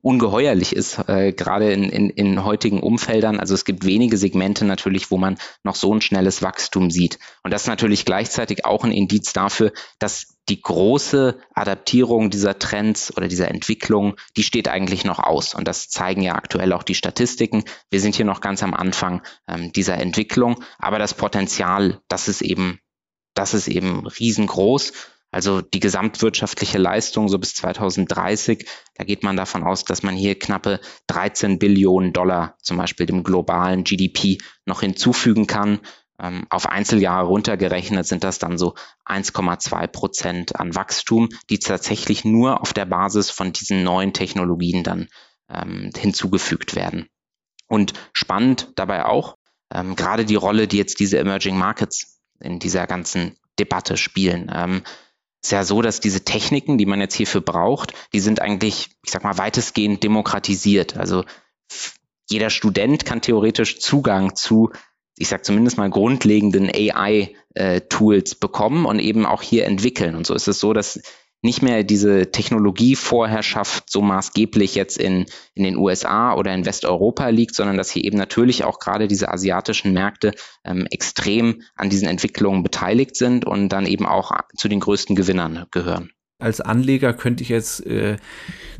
ungeheuerlich 0.00 0.74
ist, 0.74 0.98
äh, 1.08 1.32
gerade 1.32 1.72
in, 1.72 1.84
in, 1.84 2.10
in 2.10 2.44
heutigen 2.44 2.80
Umfeldern. 2.80 3.38
Also 3.38 3.54
es 3.54 3.64
gibt 3.64 3.84
wenige 3.84 4.16
Segmente 4.16 4.64
natürlich, 4.64 5.10
wo 5.10 5.18
man 5.18 5.36
noch 5.62 5.74
so 5.74 5.94
ein 5.94 6.00
schnelles 6.00 6.42
Wachstum 6.42 6.90
sieht. 6.90 7.18
Und 7.42 7.52
das 7.52 7.62
ist 7.62 7.68
natürlich 7.68 8.04
gleichzeitig 8.04 8.64
auch 8.64 8.82
ein 8.82 8.92
Indiz 8.92 9.32
dafür, 9.34 9.72
dass 9.98 10.38
die 10.48 10.60
große 10.60 11.38
Adaptierung 11.54 12.30
dieser 12.30 12.58
Trends 12.58 13.14
oder 13.16 13.28
dieser 13.28 13.48
Entwicklung, 13.48 14.16
die 14.36 14.42
steht 14.42 14.68
eigentlich 14.68 15.04
noch 15.04 15.18
aus. 15.18 15.54
Und 15.54 15.68
das 15.68 15.88
zeigen 15.88 16.22
ja 16.22 16.34
aktuell 16.34 16.72
auch 16.72 16.82
die 16.82 16.94
Statistiken. 16.94 17.64
Wir 17.90 18.00
sind 18.00 18.14
hier 18.14 18.26
noch 18.26 18.40
ganz 18.40 18.62
am 18.62 18.74
Anfang 18.74 19.22
ähm, 19.48 19.70
dieser 19.72 19.98
Entwicklung, 19.98 20.62
aber 20.78 20.98
das 20.98 21.14
Potenzial, 21.14 22.00
das 22.08 22.28
ist 22.28 22.40
eben 22.40 22.80
das 23.34 23.54
ist 23.54 23.68
eben 23.68 24.06
riesengroß. 24.06 24.92
Also 25.34 25.60
die 25.60 25.80
gesamtwirtschaftliche 25.80 26.78
Leistung 26.78 27.28
so 27.28 27.38
bis 27.38 27.54
2030, 27.54 28.68
da 28.94 29.02
geht 29.02 29.24
man 29.24 29.36
davon 29.36 29.64
aus, 29.64 29.84
dass 29.84 30.04
man 30.04 30.14
hier 30.14 30.38
knappe 30.38 30.78
13 31.08 31.58
Billionen 31.58 32.12
Dollar 32.12 32.54
zum 32.62 32.76
Beispiel 32.76 33.06
dem 33.06 33.24
globalen 33.24 33.82
GDP 33.82 34.38
noch 34.64 34.82
hinzufügen 34.82 35.48
kann. 35.48 35.80
Ähm, 36.20 36.46
auf 36.50 36.68
Einzeljahre 36.68 37.26
runtergerechnet 37.26 38.06
sind 38.06 38.22
das 38.22 38.38
dann 38.38 38.58
so 38.58 38.74
1,2 39.06 39.88
Prozent 39.88 40.60
an 40.60 40.76
Wachstum, 40.76 41.28
die 41.50 41.58
tatsächlich 41.58 42.24
nur 42.24 42.60
auf 42.60 42.72
der 42.72 42.84
Basis 42.84 43.30
von 43.30 43.52
diesen 43.52 43.82
neuen 43.82 44.12
Technologien 44.12 44.84
dann 44.84 45.08
ähm, 45.50 45.90
hinzugefügt 45.96 46.76
werden. 46.76 47.08
Und 47.66 47.92
spannend 48.12 48.70
dabei 48.76 49.04
auch, 49.06 49.36
ähm, 49.72 49.96
gerade 49.96 50.24
die 50.24 50.36
Rolle, 50.36 50.68
die 50.68 50.78
jetzt 50.78 51.00
diese 51.00 51.18
Emerging 51.18 51.58
Markets 51.58 52.13
in 52.44 52.58
dieser 52.58 52.86
ganzen 52.86 53.36
Debatte 53.58 53.96
spielen. 53.96 54.50
Ähm, 54.54 54.82
ist 55.42 55.52
ja 55.52 55.64
so, 55.64 55.82
dass 55.82 56.00
diese 56.00 56.24
Techniken, 56.24 56.78
die 56.78 56.86
man 56.86 57.00
jetzt 57.00 57.14
hierfür 57.14 57.42
braucht, 57.42 57.92
die 58.12 58.20
sind 58.20 58.40
eigentlich, 58.40 58.90
ich 59.04 59.10
sag 59.10 59.24
mal, 59.24 59.36
weitestgehend 59.36 60.02
demokratisiert. 60.02 60.96
Also 60.96 61.24
jeder 62.30 62.48
Student 62.48 63.04
kann 63.04 63.20
theoretisch 63.20 63.78
Zugang 63.78 64.34
zu, 64.34 64.70
ich 65.18 65.28
sag 65.28 65.44
zumindest 65.44 65.76
mal 65.76 65.90
grundlegenden 65.90 66.70
AI-Tools 66.70 68.32
äh, 68.32 68.36
bekommen 68.40 68.86
und 68.86 68.98
eben 69.00 69.26
auch 69.26 69.42
hier 69.42 69.66
entwickeln. 69.66 70.14
Und 70.14 70.26
so 70.26 70.34
ist 70.34 70.48
es 70.48 70.60
so, 70.60 70.72
dass 70.72 71.00
nicht 71.44 71.60
mehr 71.60 71.84
diese 71.84 72.30
Technologievorherrschaft 72.30 73.90
so 73.90 74.00
maßgeblich 74.00 74.74
jetzt 74.74 74.96
in, 74.96 75.26
in 75.54 75.62
den 75.62 75.76
USA 75.76 76.34
oder 76.34 76.54
in 76.54 76.64
Westeuropa 76.64 77.28
liegt, 77.28 77.54
sondern 77.54 77.76
dass 77.76 77.90
hier 77.90 78.02
eben 78.02 78.16
natürlich 78.16 78.64
auch 78.64 78.78
gerade 78.78 79.08
diese 79.08 79.28
asiatischen 79.28 79.92
Märkte 79.92 80.32
ähm, 80.64 80.86
extrem 80.90 81.60
an 81.76 81.90
diesen 81.90 82.08
Entwicklungen 82.08 82.62
beteiligt 82.62 83.14
sind 83.14 83.44
und 83.44 83.68
dann 83.68 83.84
eben 83.86 84.06
auch 84.06 84.32
zu 84.56 84.68
den 84.68 84.80
größten 84.80 85.14
Gewinnern 85.14 85.66
gehören 85.70 86.10
als 86.38 86.60
Anleger 86.60 87.12
könnte 87.12 87.42
ich 87.42 87.48
jetzt 87.48 87.86
äh, 87.86 88.16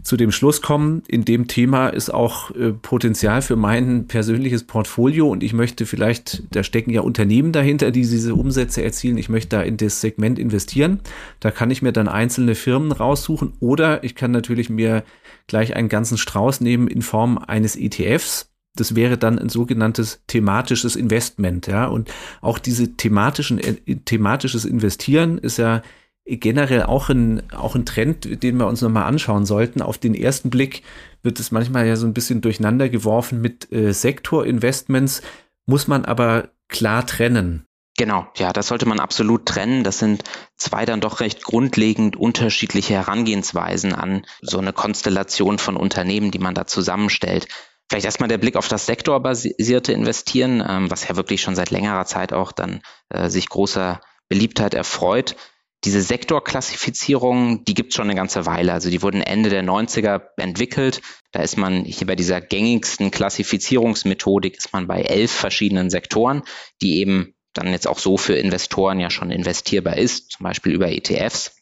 zu 0.03 0.17
dem 0.17 0.33
Schluss 0.33 0.61
kommen, 0.61 1.03
in 1.07 1.25
dem 1.25 1.47
Thema 1.47 1.89
ist 1.89 2.13
auch 2.13 2.51
äh, 2.51 2.73
Potenzial 2.73 3.43
für 3.43 3.57
mein 3.57 4.07
persönliches 4.07 4.65
Portfolio 4.65 5.29
und 5.29 5.43
ich 5.43 5.53
möchte 5.53 5.87
vielleicht, 5.87 6.43
da 6.51 6.63
stecken 6.63 6.91
ja 6.91 7.01
Unternehmen 7.01 7.53
dahinter, 7.53 7.91
die 7.91 8.03
diese 8.03 8.35
Umsätze 8.35 8.83
erzielen, 8.83 9.19
ich 9.19 9.29
möchte 9.29 9.57
da 9.57 9.63
in 9.63 9.77
das 9.77 10.01
Segment 10.01 10.39
investieren. 10.39 11.01
Da 11.41 11.51
kann 11.51 11.71
ich 11.71 11.81
mir 11.81 11.93
dann 11.93 12.09
einzelne 12.09 12.55
Firmen 12.55 12.93
raussuchen 12.93 13.55
oder 13.61 14.03
ich 14.03 14.15
kann 14.15 14.33
natürlich 14.33 14.69
mir 14.69 15.05
gleich 15.47 15.77
einen 15.77 15.89
ganzen 15.89 16.19
Strauß 16.19 16.61
nehmen 16.61 16.89
in 16.89 17.03
Form 17.03 17.39
eines 17.39 17.77
ETFs. 17.77 18.51
Das 18.77 18.97
wäre 18.97 19.17
dann 19.17 19.39
ein 19.39 19.49
sogenanntes 19.49 20.23
thematisches 20.27 20.97
Investment, 20.97 21.69
ja. 21.69 21.87
Und 21.87 22.11
auch 22.41 22.59
diese 22.59 22.97
thematischen, 22.97 23.59
äh, 23.61 23.75
thematisches 24.05 24.65
Investieren 24.65 25.39
ist 25.39 25.59
ja 25.59 25.83
generell 26.27 26.85
auch 26.85 27.11
ein, 27.11 27.43
auch 27.53 27.75
ein 27.75 27.85
Trend, 27.85 28.43
den 28.43 28.57
wir 28.57 28.67
uns 28.67 28.81
nochmal 28.81 29.05
anschauen 29.05 29.45
sollten. 29.45 29.83
Auf 29.83 29.99
den 29.99 30.15
ersten 30.15 30.51
Blick 30.51 30.83
wird 31.23 31.39
es 31.39 31.51
manchmal 31.51 31.87
ja 31.87 31.97
so 31.97 32.07
ein 32.07 32.15
bisschen 32.15 32.41
durcheinander 32.41 32.89
geworfen 32.89 33.41
mit 33.41 33.71
äh, 33.73 33.93
Sektorinvestments, 33.93 35.23
muss 35.67 35.87
man 35.87 36.05
aber 36.05 36.49
klar 36.69 37.07
trennen. 37.07 37.67
Genau, 37.97 38.27
ja, 38.37 38.53
das 38.53 38.69
sollte 38.69 38.87
man 38.87 38.99
absolut 38.99 39.47
trennen. 39.47 39.85
Das 39.85 39.99
sind 39.99 40.25
zwei 40.57 40.85
dann 40.85 41.01
doch 41.01 41.21
recht 41.21 41.45
grundlegend 41.45 42.17
unterschiedliche 42.17 42.95
Herangehensweisen 42.95 43.95
an 43.95 44.27
so 44.41 44.59
eine 44.59 44.73
Konstellation 44.73 45.59
von 45.59 45.77
Unternehmen, 45.77 46.33
die 46.33 46.41
man 46.41 46.55
da 46.55 46.67
zusammenstellt. 46.67 47.47
Vielleicht 47.89 48.07
erstmal 48.07 48.29
der 48.29 48.39
Blick 48.39 48.57
auf 48.57 48.67
das 48.67 48.87
sektorbasierte 48.87 49.93
Investieren, 49.93 50.65
ähm, 50.67 50.91
was 50.91 51.07
ja 51.07 51.17
wirklich 51.17 51.43
schon 51.43 51.55
seit 51.55 51.71
längerer 51.71 52.07
Zeit 52.07 52.33
auch 52.33 52.51
dann 52.51 52.81
äh, 53.11 53.29
sich 53.29 53.49
großer 53.49 54.01
Beliebtheit 54.29 54.75
erfreut 54.75 55.37
diese 55.85 56.01
Sektorklassifizierung, 56.01 57.65
die 57.65 57.75
gibt 57.75 57.91
es 57.91 57.97
schon 57.97 58.07
eine 58.07 58.15
ganze 58.15 58.47
Weile. 58.47 58.73
Also 58.73 58.91
die 58.91 59.03
wurden 59.03 59.21
Ende 59.21 59.51
der 59.51 59.63
90er 59.63 60.23
entwickelt. 60.37 61.03
Da 61.33 61.43
ist 61.43 61.59
man 61.59 61.85
hier 61.85 62.07
bei 62.07 62.17
dieser 62.17 62.41
gängigsten 62.41 63.11
Klassifizierungsmethodik 63.11 64.57
ist 64.57 64.73
man 64.73 64.87
bei 64.87 65.03
elf 65.03 65.31
verschiedenen 65.31 65.91
Sektoren, 65.91 66.43
die 66.81 66.99
eben 66.99 67.35
dann 67.53 67.69
jetzt 67.69 67.87
auch 67.87 67.99
so 67.99 68.17
für 68.17 68.35
Investoren 68.35 68.99
ja 68.99 69.11
schon 69.11 69.31
investierbar 69.31 69.97
ist, 69.97 70.33
zum 70.33 70.45
Beispiel 70.45 70.73
über 70.73 70.91
ETFs. 70.91 71.57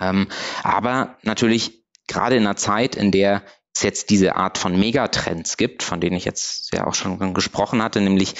Ähm, 0.00 0.28
aber 0.62 1.18
natürlich 1.22 1.84
gerade 2.08 2.36
in 2.36 2.46
einer 2.46 2.56
Zeit, 2.56 2.96
in 2.96 3.12
der 3.12 3.42
es 3.74 3.82
jetzt 3.82 4.10
diese 4.10 4.36
Art 4.36 4.58
von 4.58 4.78
Megatrends 4.78 5.56
gibt, 5.56 5.82
von 5.82 6.00
denen 6.00 6.16
ich 6.16 6.24
jetzt 6.24 6.72
ja 6.74 6.86
auch 6.86 6.94
schon 6.94 7.34
gesprochen 7.34 7.82
hatte, 7.82 8.00
nämlich 8.00 8.34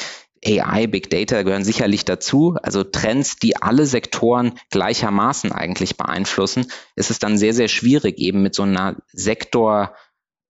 AI, 0.45 0.87
Big 0.87 1.11
Data 1.11 1.43
gehören 1.43 1.65
sicherlich 1.65 2.05
dazu. 2.05 2.57
Also 2.63 2.83
Trends, 2.83 3.37
die 3.37 3.57
alle 3.57 3.87
Sektoren 3.87 4.59
gleichermaßen 4.71 5.53
eigentlich 5.53 5.97
beeinflussen, 5.97 6.67
ist 6.97 7.11
es 7.11 7.19
dann 7.19 7.39
sehr, 7.39 7.55
sehr 7.55 7.69
schwierig, 7.69 8.19
eben 8.19 8.43
mit 8.43 8.55
so 8.55 8.65
einer 8.65 8.97
Sektor 9.13 9.95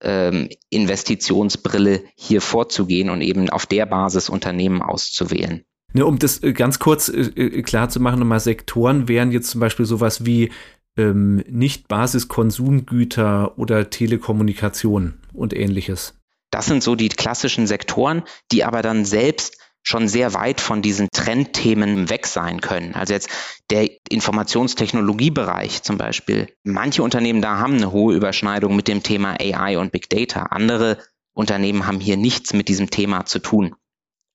ähm, 0.03 0.49
Investitionsbrille 0.71 2.03
hier 2.17 2.41
vorzugehen 2.41 3.11
und 3.11 3.21
eben 3.21 3.51
auf 3.51 3.67
der 3.67 3.87
Basis 3.87 4.29
Unternehmen 4.29 4.83
auszuwählen. 4.83 5.65
Ne, 5.93 6.07
um 6.07 6.19
das 6.19 6.43
äh, 6.43 6.53
ganz 6.53 6.79
kurz 6.79 7.09
äh, 7.09 7.21
äh, 7.21 7.63
klar 7.63 7.89
zu 7.89 8.01
machen, 8.01 8.19
nochmal 8.19 8.41
Sektoren 8.41 9.09
wären 9.09 9.31
jetzt 9.31 9.51
zum 9.51 9.61
Beispiel 9.61 9.85
sowas 9.85 10.25
wie 10.25 10.51
ähm, 10.97 11.45
nicht 11.49 11.89
Basiskonsumgüter 11.89 13.59
oder 13.59 13.91
Telekommunikation 13.91 15.21
und 15.33 15.55
ähnliches. 15.55 16.15
Das 16.51 16.67
sind 16.67 16.83
so 16.83 16.95
die 16.97 17.09
klassischen 17.09 17.67
Sektoren, 17.67 18.23
die 18.51 18.65
aber 18.65 18.83
dann 18.83 19.05
selbst 19.05 19.62
schon 19.83 20.09
sehr 20.09 20.35
weit 20.35 20.61
von 20.61 20.83
diesen 20.83 21.09
Trendthemen 21.13 22.09
weg 22.09 22.27
sein 22.27 22.61
können. 22.61 22.95
Also 22.95 23.13
jetzt 23.15 23.29
der 23.71 23.89
Informationstechnologiebereich 24.09 25.83
zum 25.83 25.99
Beispiel. 25.99 26.49
Manche 26.63 27.03
Unternehmen 27.03 27.43
da 27.43 27.59
haben 27.59 27.75
eine 27.75 27.93
hohe 27.93 28.15
Überschneidung 28.15 28.77
mit 28.77 28.89
dem 28.89 29.03
Thema 29.03 29.37
AI 29.41 29.79
und 29.79 29.93
Big 29.93 30.09
Data. 30.09 30.45
Andere 30.45 30.99
Unternehmen 31.35 31.87
haben 31.87 32.01
hier 32.01 32.17
nichts 32.17 32.53
mit 32.53 32.69
diesem 32.69 32.91
Thema 32.91 33.25
zu 33.25 33.39
tun. 33.39 33.75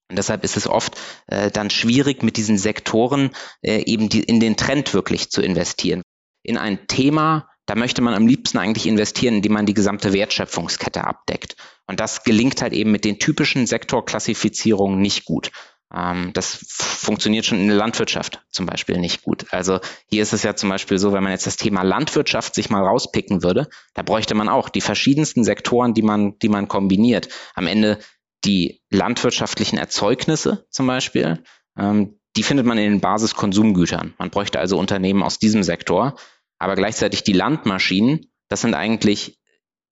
Und 0.10 0.18
deshalb 0.18 0.44
ist 0.44 0.58
es 0.58 0.68
oft 0.68 0.98
äh, 1.27 1.51
dann 1.51 1.70
schwierig, 1.70 2.24
mit 2.24 2.38
diesen 2.38 2.58
Sektoren 2.58 3.32
äh, 3.62 3.84
eben 3.86 4.10
die, 4.10 4.24
in 4.24 4.39
den 4.39 4.56
Trend 4.56 4.94
wirklich 4.94 5.30
zu 5.30 5.42
investieren. 5.42 6.01
In 6.44 6.58
ein 6.58 6.88
Thema, 6.88 7.50
da 7.67 7.75
möchte 7.75 8.01
man 8.01 8.15
am 8.15 8.25
liebsten 8.25 8.57
eigentlich 8.57 8.88
investieren, 8.88 9.36
indem 9.36 9.53
man 9.53 9.67
die 9.67 9.75
gesamte 9.75 10.13
Wertschöpfungskette 10.13 11.03
abdeckt. 11.03 11.55
Und 11.86 12.00
das 12.00 12.24
gelingt 12.24 12.62
halt 12.62 12.74
eben 12.74 12.91
mit 12.91 13.05
den 13.05 13.19
typischen 13.19 13.67
Sektorklassifizierungen 13.67 15.00
nicht 15.00 15.25
gut. 15.25 15.51
Ähm, 15.93 16.31
das 16.33 16.65
funktioniert 16.69 17.45
schon 17.45 17.59
in 17.59 17.67
der 17.67 17.77
Landwirtschaft 17.77 18.41
zum 18.50 18.65
Beispiel 18.65 18.97
nicht 18.97 19.21
gut. 19.21 19.45
Also 19.51 19.79
hier 20.09 20.24
ist 20.24 20.33
es 20.33 20.43
ja 20.43 20.55
zum 20.55 20.69
Beispiel 20.69 20.97
so, 20.97 21.13
wenn 21.13 21.24
man 21.24 21.31
jetzt 21.31 21.47
das 21.47 21.57
Thema 21.57 21.83
Landwirtschaft 21.83 22.55
sich 22.55 22.69
mal 22.69 22.83
rauspicken 22.83 23.43
würde, 23.43 23.67
da 23.93 24.01
bräuchte 24.01 24.33
man 24.33 24.50
auch 24.50 24.69
die 24.69 24.81
verschiedensten 24.81 25.43
Sektoren, 25.43 25.93
die 25.93 26.01
man, 26.01 26.39
die 26.39 26.50
man 26.50 26.67
kombiniert. 26.67 27.29
Am 27.53 27.67
Ende 27.67 28.00
die 28.45 28.81
landwirtschaftlichen 28.89 29.77
Erzeugnisse 29.77 30.65
zum 30.69 30.88
Beispiel, 30.88 31.43
ähm, 31.77 32.19
die 32.38 32.43
findet 32.43 32.65
man 32.65 32.77
in 32.77 32.91
den 32.91 33.01
Basiskonsumgütern. 33.01 34.13
Man 34.17 34.29
bräuchte 34.29 34.59
also 34.59 34.77
Unternehmen 34.77 35.24
aus 35.24 35.39
diesem 35.39 35.63
Sektor. 35.63 36.15
Aber 36.60 36.76
gleichzeitig 36.76 37.24
die 37.24 37.34
Landmaschinen, 37.34 38.32
das 38.50 38.62
sind 38.62 38.74
eigentlich 38.74 39.40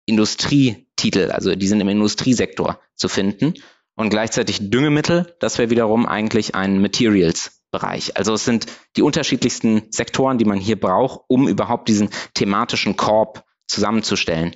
Industrietitel, 0.06 1.32
also 1.32 1.56
die 1.56 1.68
sind 1.68 1.82
im 1.82 1.90
Industriesektor 1.90 2.80
zu 2.96 3.08
finden. 3.08 3.56
Und 3.96 4.10
gleichzeitig 4.10 4.70
Düngemittel, 4.70 5.36
das 5.40 5.58
wäre 5.58 5.70
wiederum 5.70 6.06
eigentlich 6.06 6.54
ein 6.54 6.82
Materials-Bereich. 6.82 8.18
Also 8.18 8.34
es 8.34 8.44
sind 8.44 8.66
die 8.98 9.02
unterschiedlichsten 9.02 9.84
Sektoren, 9.90 10.38
die 10.38 10.46
man 10.46 10.60
hier 10.60 10.80
braucht, 10.80 11.22
um 11.28 11.48
überhaupt 11.48 11.88
diesen 11.88 12.10
thematischen 12.34 12.98
Korb 12.98 13.46
zusammenzustellen. 13.68 14.56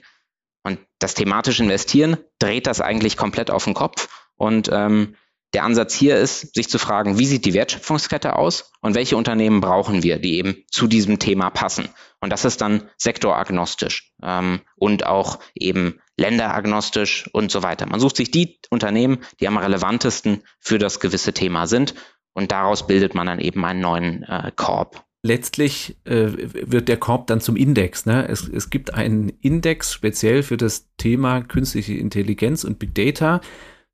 Und 0.64 0.80
das 1.00 1.14
thematische 1.14 1.64
Investieren 1.64 2.18
dreht 2.40 2.68
das 2.68 2.82
eigentlich 2.82 3.16
komplett 3.16 3.50
auf 3.50 3.64
den 3.64 3.74
Kopf. 3.74 4.10
Und 4.36 4.70
ähm, 4.72 5.16
der 5.54 5.64
Ansatz 5.64 5.94
hier 5.94 6.18
ist, 6.18 6.54
sich 6.54 6.70
zu 6.70 6.78
fragen, 6.78 7.18
wie 7.18 7.26
sieht 7.26 7.46
die 7.46 7.54
Wertschöpfungskette 7.54 8.36
aus 8.36 8.72
und 8.82 8.96
welche 8.96 9.18
Unternehmen 9.18 9.62
brauchen 9.62 10.04
wir, 10.04 10.20
die 10.20 10.36
eben 10.36 10.64
zu 10.70 10.88
diesem 10.88 11.18
Thema 11.20 11.50
passen. 11.50 11.90
Und 12.22 12.32
das 12.32 12.46
ist 12.46 12.62
dann 12.62 12.90
sektoragnostisch 12.98 14.14
ähm, 14.22 14.62
und 14.76 15.06
auch 15.06 15.40
eben 15.56 16.00
länderagnostisch 16.18 17.30
und 17.34 17.52
so 17.52 17.64
weiter. 17.64 17.88
Man 17.88 18.00
sucht 18.00 18.18
sich 18.18 18.30
die 18.30 18.60
Unternehmen, 18.70 19.20
die 19.40 19.48
am 19.48 19.58
relevantesten 19.58 20.44
für 20.60 20.78
das 20.78 21.00
gewisse 21.00 21.34
Thema 21.34 21.66
sind 21.66 21.96
und 22.34 22.52
daraus 22.52 22.86
bildet 22.86 23.16
man 23.16 23.28
dann 23.28 23.40
eben 23.40 23.66
einen 23.66 23.82
neuen 23.82 24.24
äh, 24.24 24.52
Korb. 24.56 25.04
Letztlich 25.22 25.98
äh, 26.06 26.28
wird 26.32 26.88
der 26.88 26.98
Korb 26.98 27.28
dann 27.28 27.42
zum 27.42 27.58
Index. 27.58 28.06
Ne? 28.06 28.28
Es, 28.30 28.48
es 28.48 28.70
gibt 28.70 28.94
einen 28.94 29.30
Index 29.42 29.92
speziell 29.92 30.44
für 30.44 30.56
das 30.56 30.88
Thema 30.96 31.42
künstliche 31.42 31.96
Intelligenz 31.96 32.64
und 32.64 32.80
Big 32.80 32.96
Data. 32.96 33.42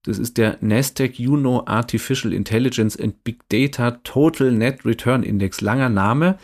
Das 0.06 0.20
ist 0.20 0.38
der 0.38 0.58
Nasdaq 0.62 1.20
Uno 1.20 1.64
Artificial 1.66 2.32
Intelligence 2.32 3.00
and 3.00 3.24
Big 3.24 3.50
Data 3.50 3.92
Total 4.04 4.52
Net 4.52 4.86
Return 4.86 5.24
Index. 5.24 5.62
Langer 5.62 5.90
Name. 5.90 6.38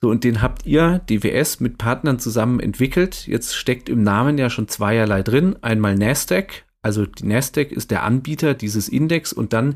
So, 0.00 0.08
und 0.08 0.24
den 0.24 0.40
habt 0.40 0.64
ihr, 0.64 1.00
DWS, 1.10 1.60
mit 1.60 1.76
Partnern 1.76 2.18
zusammen 2.20 2.60
entwickelt. 2.60 3.26
Jetzt 3.26 3.54
steckt 3.54 3.88
im 3.88 4.02
Namen 4.02 4.38
ja 4.38 4.48
schon 4.48 4.68
zweierlei 4.68 5.22
drin. 5.22 5.56
Einmal 5.60 5.96
Nasdaq, 5.96 6.64
also 6.82 7.04
die 7.04 7.26
Nasdaq 7.26 7.72
ist 7.72 7.90
der 7.90 8.04
Anbieter 8.04 8.54
dieses 8.54 8.88
Index 8.88 9.32
und 9.32 9.52
dann 9.52 9.74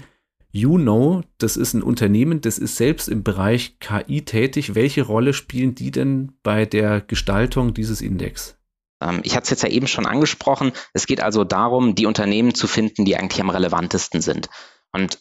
Uno, 0.54 1.22
das 1.38 1.56
ist 1.56 1.74
ein 1.74 1.82
Unternehmen, 1.82 2.40
das 2.40 2.58
ist 2.58 2.76
selbst 2.76 3.08
im 3.08 3.24
Bereich 3.24 3.80
KI 3.80 4.22
tätig. 4.22 4.76
Welche 4.76 5.02
Rolle 5.02 5.32
spielen 5.32 5.74
die 5.74 5.90
denn 5.90 6.32
bei 6.44 6.64
der 6.64 7.00
Gestaltung 7.00 7.74
dieses 7.74 8.00
Index? 8.00 8.56
Ähm, 9.04 9.20
ich 9.22 9.36
hatte 9.36 9.44
es 9.44 9.50
jetzt 9.50 9.62
ja 9.62 9.68
eben 9.68 9.86
schon 9.86 10.06
angesprochen. 10.06 10.72
Es 10.92 11.06
geht 11.06 11.20
also 11.20 11.44
darum, 11.44 11.94
die 11.94 12.06
Unternehmen 12.06 12.54
zu 12.54 12.66
finden, 12.66 13.04
die 13.04 13.16
eigentlich 13.16 13.40
am 13.40 13.50
relevantesten 13.50 14.20
sind. 14.20 14.48
Und 14.92 15.18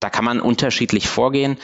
da 0.00 0.10
kann 0.10 0.24
man 0.24 0.40
unterschiedlich 0.40 1.08
vorgehen. 1.08 1.58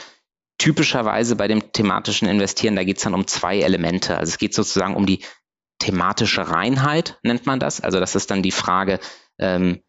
Typischerweise 0.57 1.35
bei 1.35 1.47
dem 1.47 1.71
thematischen 1.71 2.27
Investieren, 2.27 2.75
da 2.75 2.83
geht 2.83 2.97
es 2.97 3.03
dann 3.03 3.15
um 3.15 3.27
zwei 3.27 3.59
Elemente. 3.59 4.17
Also 4.17 4.31
es 4.31 4.37
geht 4.37 4.53
sozusagen 4.53 4.95
um 4.95 5.05
die 5.05 5.23
thematische 5.79 6.47
Reinheit, 6.47 7.17
nennt 7.23 7.45
man 7.45 7.59
das. 7.59 7.81
Also 7.81 7.99
das 7.99 8.15
ist 8.15 8.31
dann 8.31 8.43
die 8.43 8.51
Frage, 8.51 8.99
ähm, 9.39 9.81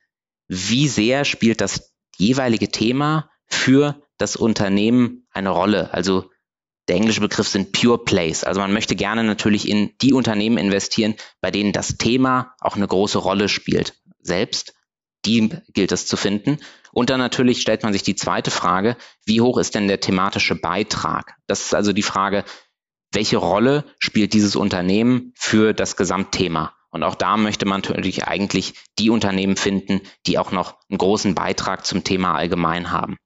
wie 0.48 0.88
sehr 0.88 1.24
spielt 1.24 1.60
das 1.60 1.94
jeweilige 2.16 2.70
Thema 2.70 3.30
für 3.46 4.02
das 4.18 4.36
Unternehmen 4.36 5.26
eine 5.30 5.50
Rolle? 5.50 5.92
Also 5.92 6.30
der 6.88 6.96
englische 6.96 7.20
Begriff 7.20 7.48
sind 7.48 7.72
Pure 7.72 8.04
Plays. 8.04 8.44
Also 8.44 8.60
man 8.60 8.72
möchte 8.72 8.94
gerne 8.94 9.24
natürlich 9.24 9.68
in 9.68 9.90
die 10.02 10.12
Unternehmen 10.12 10.58
investieren, 10.58 11.14
bei 11.40 11.50
denen 11.50 11.72
das 11.72 11.96
Thema 11.96 12.54
auch 12.60 12.76
eine 12.76 12.86
große 12.86 13.18
Rolle 13.18 13.48
spielt. 13.48 13.94
Selbst 14.20 14.74
die 15.24 15.50
gilt 15.72 15.92
es 15.92 16.06
zu 16.06 16.16
finden. 16.16 16.58
Und 16.92 17.10
dann 17.10 17.18
natürlich 17.18 17.60
stellt 17.60 17.82
man 17.82 17.92
sich 17.92 18.02
die 18.02 18.14
zweite 18.14 18.50
Frage, 18.50 18.96
wie 19.24 19.40
hoch 19.40 19.58
ist 19.58 19.74
denn 19.74 19.88
der 19.88 20.00
thematische 20.00 20.54
Beitrag? 20.54 21.36
Das 21.46 21.62
ist 21.62 21.74
also 21.74 21.92
die 21.92 22.02
Frage, 22.02 22.44
welche 23.12 23.36
Rolle 23.36 23.84
spielt 23.98 24.32
dieses 24.32 24.56
Unternehmen 24.56 25.32
für 25.36 25.72
das 25.72 25.96
Gesamtthema? 25.96 26.74
Und 26.90 27.02
auch 27.02 27.16
da 27.16 27.36
möchte 27.36 27.66
man 27.66 27.80
natürlich 27.80 28.24
eigentlich 28.24 28.74
die 28.98 29.10
Unternehmen 29.10 29.56
finden, 29.56 30.02
die 30.26 30.38
auch 30.38 30.52
noch 30.52 30.76
einen 30.88 30.98
großen 30.98 31.34
Beitrag 31.34 31.84
zum 31.84 32.04
Thema 32.04 32.34
allgemein 32.34 32.92
haben. 32.92 33.16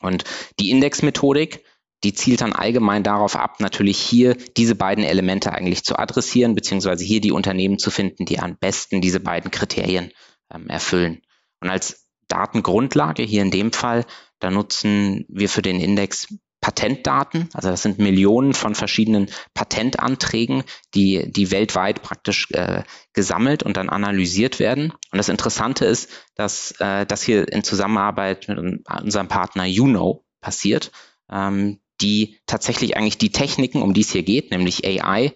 Und 0.00 0.24
die 0.58 0.70
Indexmethodik, 0.70 1.64
die 2.04 2.14
zielt 2.14 2.40
dann 2.40 2.52
allgemein 2.52 3.02
darauf 3.02 3.36
ab, 3.36 3.60
natürlich 3.60 3.98
hier 3.98 4.36
diese 4.56 4.74
beiden 4.74 5.04
Elemente 5.04 5.52
eigentlich 5.52 5.84
zu 5.84 5.98
adressieren, 5.98 6.54
beziehungsweise 6.54 7.04
hier 7.04 7.20
die 7.20 7.32
Unternehmen 7.32 7.78
zu 7.78 7.90
finden, 7.90 8.24
die 8.24 8.38
am 8.38 8.56
besten 8.56 9.00
diese 9.00 9.20
beiden 9.20 9.50
Kriterien 9.50 10.10
ähm, 10.52 10.68
erfüllen. 10.68 11.22
Und 11.60 11.70
als 11.70 12.06
Datengrundlage 12.28 13.22
hier 13.22 13.42
in 13.42 13.50
dem 13.50 13.72
Fall, 13.72 14.06
da 14.38 14.50
nutzen 14.50 15.26
wir 15.28 15.48
für 15.48 15.62
den 15.62 15.80
Index 15.80 16.28
Patentdaten. 16.60 17.48
Also 17.54 17.70
das 17.70 17.82
sind 17.82 17.98
Millionen 17.98 18.52
von 18.52 18.74
verschiedenen 18.74 19.30
Patentanträgen, 19.54 20.62
die, 20.94 21.30
die 21.30 21.50
weltweit 21.50 22.02
praktisch 22.02 22.48
äh, 22.52 22.82
gesammelt 23.14 23.62
und 23.62 23.76
dann 23.76 23.88
analysiert 23.88 24.58
werden. 24.58 24.92
Und 25.10 25.18
das 25.18 25.30
Interessante 25.30 25.86
ist, 25.86 26.10
dass 26.34 26.72
äh, 26.78 27.06
das 27.06 27.22
hier 27.22 27.50
in 27.50 27.64
Zusammenarbeit 27.64 28.48
mit 28.48 28.58
unserem 28.58 29.28
Partner 29.28 29.64
UNO 29.64 30.24
passiert, 30.42 30.92
ähm, 31.30 31.80
die 32.00 32.38
tatsächlich 32.46 32.96
eigentlich 32.96 33.18
die 33.18 33.32
Techniken, 33.32 33.82
um 33.82 33.94
die 33.94 34.00
es 34.02 34.12
hier 34.12 34.22
geht, 34.22 34.50
nämlich 34.50 34.84
AI, 34.84 35.32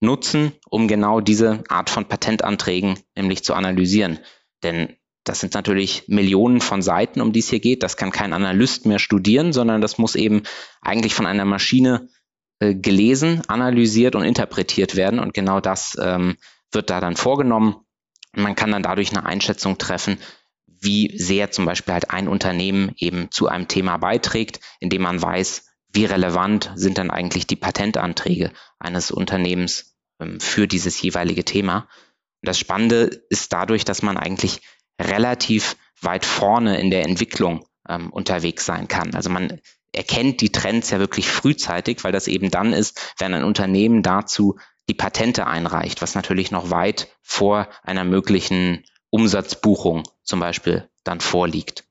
nutzen, 0.00 0.52
um 0.68 0.86
genau 0.86 1.20
diese 1.20 1.64
Art 1.68 1.90
von 1.90 2.06
Patentanträgen 2.06 2.98
nämlich 3.16 3.42
zu 3.42 3.54
analysieren. 3.54 4.18
Denn 4.62 4.96
das 5.24 5.40
sind 5.40 5.54
natürlich 5.54 6.04
Millionen 6.06 6.60
von 6.60 6.82
Seiten, 6.82 7.20
um 7.20 7.32
die 7.32 7.40
es 7.40 7.48
hier 7.48 7.60
geht. 7.60 7.82
Das 7.82 7.96
kann 7.96 8.12
kein 8.12 8.34
Analyst 8.34 8.84
mehr 8.86 8.98
studieren, 8.98 9.52
sondern 9.52 9.80
das 9.80 9.96
muss 9.98 10.14
eben 10.14 10.42
eigentlich 10.82 11.14
von 11.14 11.26
einer 11.26 11.46
Maschine 11.46 12.08
äh, 12.60 12.74
gelesen, 12.74 13.42
analysiert 13.48 14.14
und 14.14 14.24
interpretiert 14.24 14.96
werden. 14.96 15.18
Und 15.18 15.32
genau 15.32 15.60
das 15.60 15.96
ähm, 16.00 16.36
wird 16.70 16.90
da 16.90 17.00
dann 17.00 17.16
vorgenommen. 17.16 17.76
Man 18.36 18.54
kann 18.54 18.70
dann 18.70 18.82
dadurch 18.82 19.10
eine 19.10 19.24
Einschätzung 19.24 19.78
treffen, 19.78 20.18
wie 20.66 21.16
sehr 21.16 21.50
zum 21.50 21.64
Beispiel 21.64 21.94
halt 21.94 22.10
ein 22.10 22.28
Unternehmen 22.28 22.92
eben 22.98 23.30
zu 23.30 23.48
einem 23.48 23.68
Thema 23.68 23.96
beiträgt, 23.96 24.60
indem 24.80 25.02
man 25.02 25.22
weiß, 25.22 25.64
wie 25.94 26.04
relevant 26.04 26.72
sind 26.74 26.98
dann 26.98 27.10
eigentlich 27.10 27.46
die 27.46 27.56
Patentanträge 27.56 28.52
eines 28.78 29.10
Unternehmens 29.10 29.96
ähm, 30.20 30.40
für 30.40 30.66
dieses 30.66 31.00
jeweilige 31.00 31.44
Thema. 31.44 31.88
Das 32.42 32.58
Spannende 32.58 33.24
ist 33.30 33.52
dadurch, 33.52 33.84
dass 33.84 34.02
man 34.02 34.16
eigentlich 34.18 34.60
relativ 35.00 35.76
weit 36.00 36.24
vorne 36.24 36.78
in 36.78 36.90
der 36.90 37.04
Entwicklung 37.04 37.66
ähm, 37.88 38.10
unterwegs 38.10 38.66
sein 38.66 38.88
kann. 38.88 39.14
Also 39.14 39.30
man 39.30 39.60
erkennt 39.92 40.40
die 40.40 40.52
Trends 40.52 40.90
ja 40.90 40.98
wirklich 40.98 41.28
frühzeitig, 41.28 42.02
weil 42.02 42.12
das 42.12 42.26
eben 42.26 42.50
dann 42.50 42.72
ist, 42.72 43.14
wenn 43.18 43.32
ein 43.32 43.44
Unternehmen 43.44 44.02
dazu 44.02 44.58
die 44.88 44.94
Patente 44.94 45.46
einreicht, 45.46 46.02
was 46.02 46.14
natürlich 46.14 46.50
noch 46.50 46.70
weit 46.70 47.08
vor 47.22 47.68
einer 47.82 48.04
möglichen 48.04 48.84
Umsatzbuchung 49.10 50.02
zum 50.22 50.40
Beispiel 50.40 50.88
dann 51.04 51.20
vorliegt. 51.20 51.84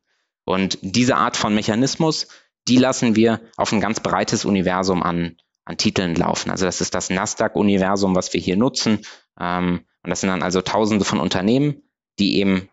Und 0.46 0.78
diese 0.82 1.16
Art 1.16 1.38
von 1.38 1.56
Mechanismus, 1.56 2.28
die 2.68 2.78
lassen 2.78 3.16
wir 3.16 3.42
auf 3.58 3.72
ein 3.72 3.82
ganz 3.82 4.00
breites 4.00 4.46
Universum 4.46 5.04
an, 5.04 5.38
an 5.66 5.78
Titeln 5.78 6.16
laufen. 6.16 6.50
Also 6.50 6.66
das 6.66 6.82
ist 6.82 6.94
das 6.96 7.10
Nasdaq-Universum, 7.10 8.16
was 8.16 8.34
wir 8.34 8.40
hier 8.40 8.58
nutzen. 8.58 9.00
Ähm, 9.40 9.86
und 10.04 10.10
das 10.10 10.22
sind 10.22 10.30
dann 10.30 10.44
also 10.44 10.62
Tausende 10.62 11.06
von 11.06 11.20
Unternehmen, 11.20 11.84
die 12.20 12.38
eben 12.38 12.70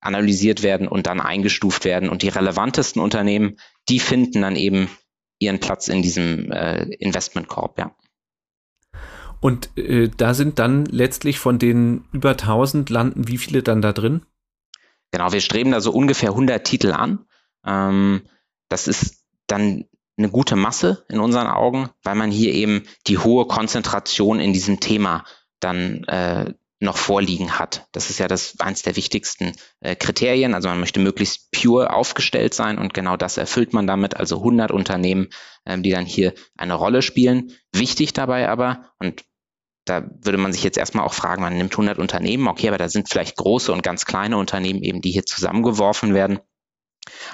analysiert 0.00 0.62
werden 0.62 0.88
und 0.88 1.06
dann 1.06 1.20
eingestuft 1.20 1.84
werden. 1.84 2.08
Und 2.08 2.22
die 2.22 2.28
relevantesten 2.28 3.02
Unternehmen, 3.02 3.56
die 3.88 4.00
finden 4.00 4.42
dann 4.42 4.56
eben 4.56 4.88
ihren 5.38 5.60
Platz 5.60 5.88
in 5.88 6.02
diesem 6.02 6.50
äh, 6.52 6.84
Investmentkorb, 6.84 7.78
ja. 7.78 7.94
Und 9.40 9.76
äh, 9.78 10.10
da 10.14 10.34
sind 10.34 10.58
dann 10.58 10.84
letztlich 10.84 11.38
von 11.38 11.58
den 11.58 12.04
über 12.12 12.30
1000 12.30 12.90
landen, 12.90 13.26
wie 13.26 13.38
viele 13.38 13.62
dann 13.62 13.80
da 13.80 13.92
drin? 13.92 14.26
Genau, 15.12 15.32
wir 15.32 15.40
streben 15.40 15.72
da 15.72 15.80
so 15.80 15.92
ungefähr 15.92 16.30
100 16.30 16.64
Titel 16.64 16.92
an. 16.92 17.24
Ähm, 17.64 18.22
das 18.68 18.86
ist 18.86 19.19
dann 19.50 19.84
eine 20.16 20.28
gute 20.28 20.56
Masse 20.56 21.04
in 21.08 21.20
unseren 21.20 21.46
Augen, 21.46 21.90
weil 22.02 22.14
man 22.14 22.30
hier 22.30 22.52
eben 22.52 22.84
die 23.06 23.18
hohe 23.18 23.46
Konzentration 23.46 24.38
in 24.38 24.52
diesem 24.52 24.80
Thema 24.80 25.24
dann 25.60 26.04
äh, 26.04 26.52
noch 26.80 26.96
vorliegen 26.96 27.58
hat. 27.58 27.86
Das 27.92 28.08
ist 28.08 28.18
ja 28.18 28.26
das 28.26 28.58
eins 28.58 28.82
der 28.82 28.96
wichtigsten 28.96 29.52
äh, 29.80 29.94
Kriterien. 29.94 30.54
Also 30.54 30.68
man 30.68 30.80
möchte 30.80 30.98
möglichst 30.98 31.50
pure 31.52 31.92
aufgestellt 31.92 32.54
sein 32.54 32.78
und 32.78 32.94
genau 32.94 33.16
das 33.16 33.36
erfüllt 33.36 33.74
man 33.74 33.86
damit. 33.86 34.16
Also 34.16 34.38
100 34.38 34.70
Unternehmen, 34.70 35.28
ähm, 35.66 35.82
die 35.82 35.90
dann 35.90 36.06
hier 36.06 36.32
eine 36.56 36.74
Rolle 36.74 37.02
spielen. 37.02 37.52
Wichtig 37.72 38.14
dabei 38.14 38.48
aber 38.48 38.92
und 38.98 39.24
da 39.84 40.08
würde 40.22 40.38
man 40.38 40.52
sich 40.52 40.62
jetzt 40.62 40.78
erstmal 40.78 41.04
auch 41.04 41.14
fragen, 41.14 41.42
man 41.42 41.56
nimmt 41.56 41.72
100 41.72 41.98
Unternehmen, 41.98 42.48
okay, 42.48 42.68
aber 42.68 42.78
da 42.78 42.88
sind 42.88 43.08
vielleicht 43.08 43.36
große 43.36 43.72
und 43.72 43.82
ganz 43.82 44.04
kleine 44.04 44.36
Unternehmen 44.36 44.82
eben, 44.82 45.00
die 45.00 45.10
hier 45.10 45.26
zusammengeworfen 45.26 46.14
werden. 46.14 46.38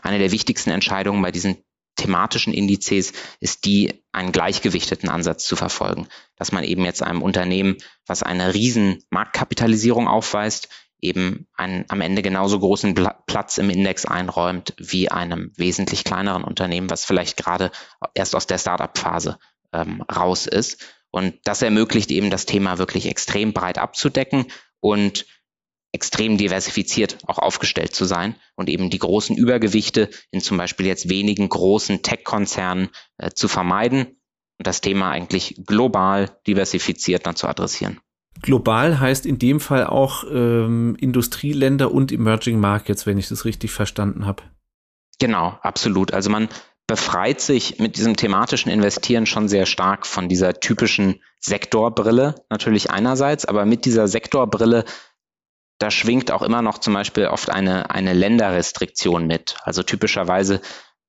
Eine 0.02 0.18
der 0.18 0.32
wichtigsten 0.32 0.70
Entscheidungen 0.70 1.20
bei 1.22 1.32
diesen 1.32 1.58
thematischen 1.96 2.54
Indizes 2.54 3.12
ist 3.40 3.64
die, 3.64 4.04
einen 4.12 4.32
gleichgewichteten 4.32 5.08
Ansatz 5.08 5.44
zu 5.44 5.56
verfolgen. 5.56 6.06
Dass 6.36 6.52
man 6.52 6.64
eben 6.64 6.84
jetzt 6.84 7.02
einem 7.02 7.22
Unternehmen, 7.22 7.76
was 8.06 8.22
eine 8.22 8.54
riesen 8.54 9.02
Marktkapitalisierung 9.10 10.06
aufweist, 10.06 10.68
eben 11.00 11.46
einen 11.54 11.84
am 11.88 12.00
Ende 12.00 12.22
genauso 12.22 12.58
großen 12.58 12.94
Platz 13.26 13.58
im 13.58 13.70
Index 13.70 14.06
einräumt 14.06 14.74
wie 14.78 15.10
einem 15.10 15.52
wesentlich 15.56 16.04
kleineren 16.04 16.44
Unternehmen, 16.44 16.90
was 16.90 17.04
vielleicht 17.04 17.36
gerade 17.36 17.70
erst 18.14 18.34
aus 18.34 18.46
der 18.46 18.58
Startup-Phase 18.58 19.38
ähm, 19.72 20.02
raus 20.02 20.46
ist. 20.46 20.84
Und 21.10 21.34
das 21.44 21.62
ermöglicht 21.62 22.10
eben 22.10 22.30
das 22.30 22.46
Thema 22.46 22.78
wirklich 22.78 23.06
extrem 23.06 23.52
breit 23.52 23.78
abzudecken 23.78 24.46
und 24.80 25.26
extrem 25.96 26.36
diversifiziert 26.36 27.16
auch 27.26 27.38
aufgestellt 27.38 27.94
zu 27.94 28.04
sein 28.04 28.34
und 28.54 28.68
eben 28.68 28.90
die 28.90 28.98
großen 28.98 29.34
Übergewichte 29.34 30.10
in 30.30 30.42
zum 30.42 30.58
Beispiel 30.58 30.84
jetzt 30.84 31.08
wenigen 31.08 31.48
großen 31.48 32.02
Tech-Konzernen 32.02 32.90
äh, 33.16 33.30
zu 33.30 33.48
vermeiden 33.48 34.04
und 34.58 34.66
das 34.66 34.82
Thema 34.82 35.10
eigentlich 35.10 35.62
global 35.66 36.30
diversifiziert 36.46 37.26
dann 37.26 37.34
zu 37.34 37.48
adressieren. 37.48 37.98
Global 38.42 39.00
heißt 39.00 39.24
in 39.24 39.38
dem 39.38 39.58
Fall 39.58 39.86
auch 39.86 40.24
ähm, 40.30 40.96
Industrieländer 41.00 41.90
und 41.90 42.12
Emerging 42.12 42.60
Markets, 42.60 43.06
wenn 43.06 43.16
ich 43.16 43.28
das 43.28 43.46
richtig 43.46 43.70
verstanden 43.70 44.26
habe. 44.26 44.42
Genau, 45.18 45.58
absolut. 45.62 46.12
Also 46.12 46.28
man 46.28 46.50
befreit 46.86 47.40
sich 47.40 47.78
mit 47.78 47.96
diesem 47.96 48.16
thematischen 48.16 48.70
Investieren 48.70 49.24
schon 49.24 49.48
sehr 49.48 49.64
stark 49.64 50.06
von 50.06 50.28
dieser 50.28 50.60
typischen 50.60 51.22
Sektorbrille 51.40 52.34
natürlich 52.50 52.90
einerseits, 52.90 53.46
aber 53.46 53.64
mit 53.64 53.86
dieser 53.86 54.08
Sektorbrille 54.08 54.84
da 55.78 55.90
schwingt 55.90 56.30
auch 56.30 56.42
immer 56.42 56.62
noch 56.62 56.78
zum 56.78 56.94
Beispiel 56.94 57.26
oft 57.26 57.50
eine, 57.50 57.90
eine 57.90 58.12
Länderrestriktion 58.12 59.26
mit. 59.26 59.56
Also 59.62 59.82
typischerweise 59.82 60.60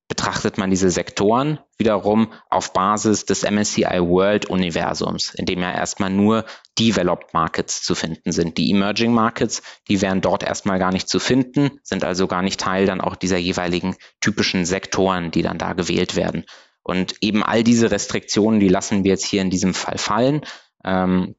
betrachtet 0.08 0.56
man 0.56 0.70
diese 0.70 0.90
Sektoren 0.90 1.58
wiederum 1.76 2.32
auf 2.48 2.72
Basis 2.72 3.26
des 3.26 3.48
MSCI 3.48 4.00
World 4.00 4.46
Universums, 4.46 5.34
in 5.34 5.44
dem 5.44 5.60
ja 5.60 5.70
erstmal 5.70 6.10
nur 6.10 6.46
Developed 6.78 7.34
Markets 7.34 7.82
zu 7.82 7.94
finden 7.94 8.32
sind. 8.32 8.56
Die 8.56 8.70
Emerging 8.70 9.12
Markets, 9.12 9.62
die 9.86 10.00
wären 10.00 10.22
dort 10.22 10.42
erstmal 10.42 10.78
gar 10.78 10.92
nicht 10.92 11.08
zu 11.08 11.20
finden, 11.20 11.78
sind 11.82 12.04
also 12.04 12.26
gar 12.26 12.42
nicht 12.42 12.58
Teil 12.58 12.86
dann 12.86 13.02
auch 13.02 13.16
dieser 13.16 13.36
jeweiligen 13.36 13.96
typischen 14.20 14.64
Sektoren, 14.64 15.30
die 15.30 15.42
dann 15.42 15.58
da 15.58 15.74
gewählt 15.74 16.16
werden. 16.16 16.44
Und 16.82 17.16
eben 17.20 17.42
all 17.42 17.62
diese 17.62 17.90
Restriktionen, 17.90 18.60
die 18.60 18.68
lassen 18.68 19.04
wir 19.04 19.10
jetzt 19.10 19.26
hier 19.26 19.42
in 19.42 19.50
diesem 19.50 19.74
Fall 19.74 19.98
fallen. 19.98 20.40
Ähm, 20.84 21.34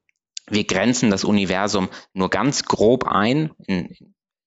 wir 0.49 0.65
grenzen 0.65 1.09
das 1.09 1.23
Universum 1.23 1.89
nur 2.13 2.29
ganz 2.29 2.65
grob 2.65 3.05
ein 3.05 3.51
in, 3.67 3.95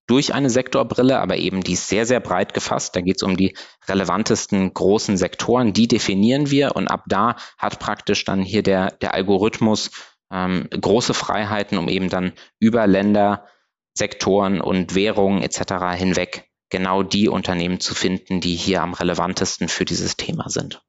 durch 0.07 0.35
eine 0.35 0.51
Sektorbrille, 0.51 1.21
aber 1.21 1.37
eben 1.37 1.63
die 1.63 1.73
ist 1.73 1.89
sehr, 1.89 2.07
sehr 2.07 2.21
breit 2.21 2.55
gefasst. 2.55 2.97
Da 2.97 3.01
geht 3.01 3.17
es 3.17 3.23
um 3.23 3.37
die 3.37 3.57
relevantesten 3.87 4.75
großen 4.75 5.17
Sektoren, 5.17 5.73
die 5.73 5.89
definieren 5.89 6.51
wir 6.51 6.77
und 6.77 6.89
ab 6.89 7.05
da 7.07 7.37
hat 7.57 7.79
praktisch 7.79 8.25
dann 8.25 8.43
hier 8.43 8.63
der, 8.63 8.91
der 9.01 9.15
Algorithmus 9.15 9.91
ähm, 10.31 10.69
große 10.71 11.15
Freiheiten, 11.15 11.79
um 11.79 11.89
eben 11.89 12.09
dann 12.09 12.33
über 12.59 12.87
Länder, 12.87 13.47
Sektoren 13.95 14.61
und 14.61 14.95
Währungen 14.95 15.43
etc. 15.43 15.97
hinweg 15.97 16.49
genau 16.71 17.03
die 17.03 17.29
Unternehmen 17.29 17.81
zu 17.81 17.95
finden, 17.95 18.41
die 18.41 18.57
hier 18.57 18.83
am 18.83 18.95
relevantesten 18.95 19.69
für 19.69 19.85
dieses 19.85 20.17
Thema 20.17 20.49
sind. 20.49 20.83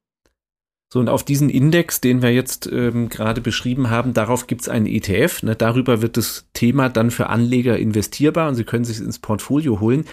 So, 0.94 1.00
und 1.00 1.08
auf 1.08 1.24
diesen 1.24 1.50
Index, 1.50 2.00
den 2.00 2.22
wir 2.22 2.32
jetzt 2.32 2.70
ähm, 2.70 3.08
gerade 3.08 3.40
beschrieben 3.40 3.90
haben, 3.90 4.14
darauf 4.14 4.46
gibt 4.46 4.60
es 4.60 4.68
einen 4.68 4.86
ETF. 4.86 5.42
Ne? 5.42 5.56
Darüber 5.56 6.02
wird 6.02 6.16
das 6.16 6.46
Thema 6.52 6.88
dann 6.88 7.10
für 7.10 7.30
Anleger 7.30 7.76
investierbar 7.76 8.48
und 8.48 8.54
Sie 8.54 8.62
können 8.62 8.84
sich 8.84 9.00
ins 9.00 9.18
Portfolio 9.18 9.80
holen. 9.80 10.04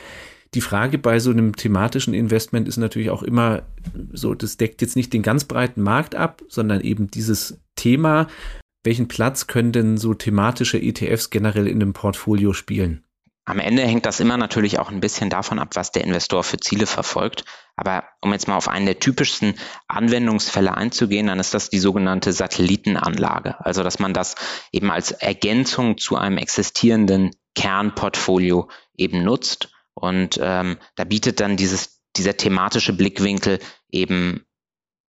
Die 0.56 0.62
Frage 0.62 0.98
bei 0.98 1.20
so 1.20 1.30
einem 1.30 1.56
thematischen 1.56 2.16
Investment 2.16 2.68
ist 2.68 2.78
natürlich 2.78 3.12
auch 3.12 3.22
immer 3.22 3.62
so, 4.12 4.34
das 4.34 4.58
deckt 4.58 4.82
jetzt 4.82 4.96
nicht 4.96 5.14
den 5.14 5.22
ganz 5.22 5.44
breiten 5.44 5.84
Markt 5.84 6.16
ab, 6.16 6.42
sondern 6.48 6.82
eben 6.82 7.12
dieses 7.12 7.60
Thema. 7.76 8.26
Welchen 8.84 9.08
Platz 9.08 9.46
können 9.46 9.74
denn 9.74 9.98
so 9.98 10.16
thematische 10.16 10.82
ETFs 10.82 11.30
generell 11.30 11.68
in 11.68 11.80
einem 11.80 11.94
Portfolio 11.94 12.54
spielen? 12.54 13.04
Am 13.46 13.60
Ende 13.60 13.84
hängt 13.84 14.06
das 14.06 14.20
immer 14.20 14.38
natürlich 14.38 14.78
auch 14.78 14.92
ein 14.92 15.00
bisschen 15.00 15.30
davon 15.30 15.58
ab, 15.58 15.70
was 15.74 15.92
der 15.92 16.04
Investor 16.04 16.44
für 16.44 16.58
Ziele 16.58 16.86
verfolgt. 16.86 17.44
Aber 17.76 18.04
um 18.22 18.32
jetzt 18.32 18.48
mal 18.48 18.56
auf 18.56 18.68
einen 18.68 18.86
der 18.86 19.00
typischsten 19.00 19.56
Anwendungsfälle 19.88 20.76
einzugehen, 20.76 21.28
dann 21.28 21.40
ist 21.40 21.54
das 21.54 21.70
die 21.70 21.80
sogenannte 21.80 22.34
Satellitenanlage. 22.34 23.64
Also 23.66 23.82
dass 23.82 23.98
man 23.98 24.14
das 24.14 24.36
eben 24.72 24.92
als 24.92 25.12
Ergänzung 25.12 25.98
zu 25.98 26.18
einem 26.18 26.38
existierenden 26.38 27.32
Kernportfolio 27.56 28.70
eben 28.96 29.24
nutzt. 29.24 29.72
Und 29.96 30.40
ähm, 30.42 30.78
da 30.96 31.04
bietet 31.04 31.40
dann 31.40 31.58
dieses, 31.58 32.02
dieser 32.16 32.38
thematische 32.38 32.94
Blickwinkel 32.94 33.60
eben 33.90 34.46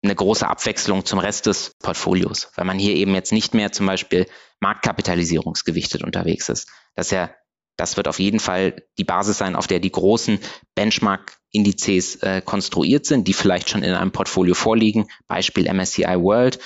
eine 0.03 0.15
große 0.15 0.47
Abwechslung 0.47 1.05
zum 1.05 1.19
Rest 1.19 1.45
des 1.45 1.75
Portfolios, 1.79 2.51
weil 2.55 2.65
man 2.65 2.77
hier 2.77 2.95
eben 2.95 3.15
jetzt 3.15 3.31
nicht 3.31 3.53
mehr 3.53 3.71
zum 3.71 3.85
Beispiel 3.87 4.27
marktkapitalisierungsgewichtet 4.59 6.03
unterwegs 6.03 6.49
ist. 6.49 6.69
Das 6.95 7.07
ist 7.07 7.11
ja 7.11 7.29
das 7.77 7.95
wird 7.95 8.07
auf 8.07 8.19
jeden 8.19 8.39
Fall 8.39 8.83
die 8.97 9.03
Basis 9.03 9.37
sein, 9.37 9.55
auf 9.55 9.67
der 9.67 9.79
die 9.79 9.91
großen 9.91 10.39
Benchmark-Indizes 10.75 12.15
äh, 12.17 12.41
konstruiert 12.43 13.05
sind, 13.05 13.27
die 13.27 13.33
vielleicht 13.33 13.69
schon 13.69 13.83
in 13.83 13.93
einem 13.93 14.11
Portfolio 14.11 14.55
vorliegen. 14.55 15.07
Beispiel 15.27 15.71
MSCI 15.71 16.19
World. 16.19 16.59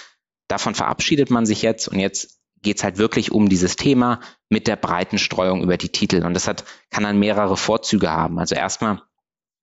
Davon 0.47 0.73
verabschiedet 0.73 1.29
man 1.29 1.45
sich 1.45 1.61
jetzt 1.61 1.87
und 1.87 1.99
jetzt 1.99 2.39
geht 2.61 2.77
es 2.77 2.83
halt 2.83 2.97
wirklich 2.97 3.31
um 3.31 3.49
dieses 3.49 3.75
Thema 3.75 4.19
mit 4.49 4.67
der 4.67 4.75
breiten 4.75 5.17
Streuung 5.17 5.63
über 5.63 5.77
die 5.77 5.89
Titel. 5.89 6.23
Und 6.23 6.33
das 6.33 6.47
hat, 6.47 6.63
kann 6.89 7.03
dann 7.03 7.19
mehrere 7.19 7.57
Vorzüge 7.57 8.09
haben. 8.09 8.39
Also 8.39 8.55
erstmal 8.55 9.01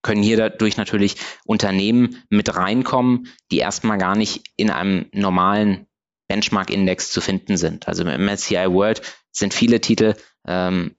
können 0.03 0.23
hier 0.23 0.37
dadurch 0.37 0.77
natürlich 0.77 1.17
Unternehmen 1.45 2.23
mit 2.29 2.55
reinkommen, 2.55 3.29
die 3.51 3.59
erstmal 3.59 3.99
gar 3.99 4.17
nicht 4.17 4.43
in 4.57 4.71
einem 4.71 5.07
normalen 5.13 5.87
Benchmark-Index 6.29 7.11
zu 7.11 7.21
finden 7.21 7.57
sind. 7.57 7.89
Also 7.89 8.05
im 8.05 8.25
MSCI 8.25 8.67
World 8.71 9.03
sind 9.33 9.55
viele 9.55 9.81
Titel 9.81 10.15
ähm, 10.47 10.95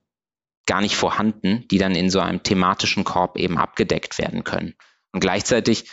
gar 0.66 0.80
nicht 0.80 0.96
vorhanden, 0.96 1.66
die 1.70 1.78
dann 1.78 1.94
in 1.94 2.10
so 2.10 2.20
einem 2.20 2.42
thematischen 2.42 3.04
Korb 3.04 3.38
eben 3.38 3.58
abgedeckt 3.58 4.18
werden 4.18 4.44
können. 4.44 4.74
Und 5.12 5.20
gleichzeitig 5.20 5.86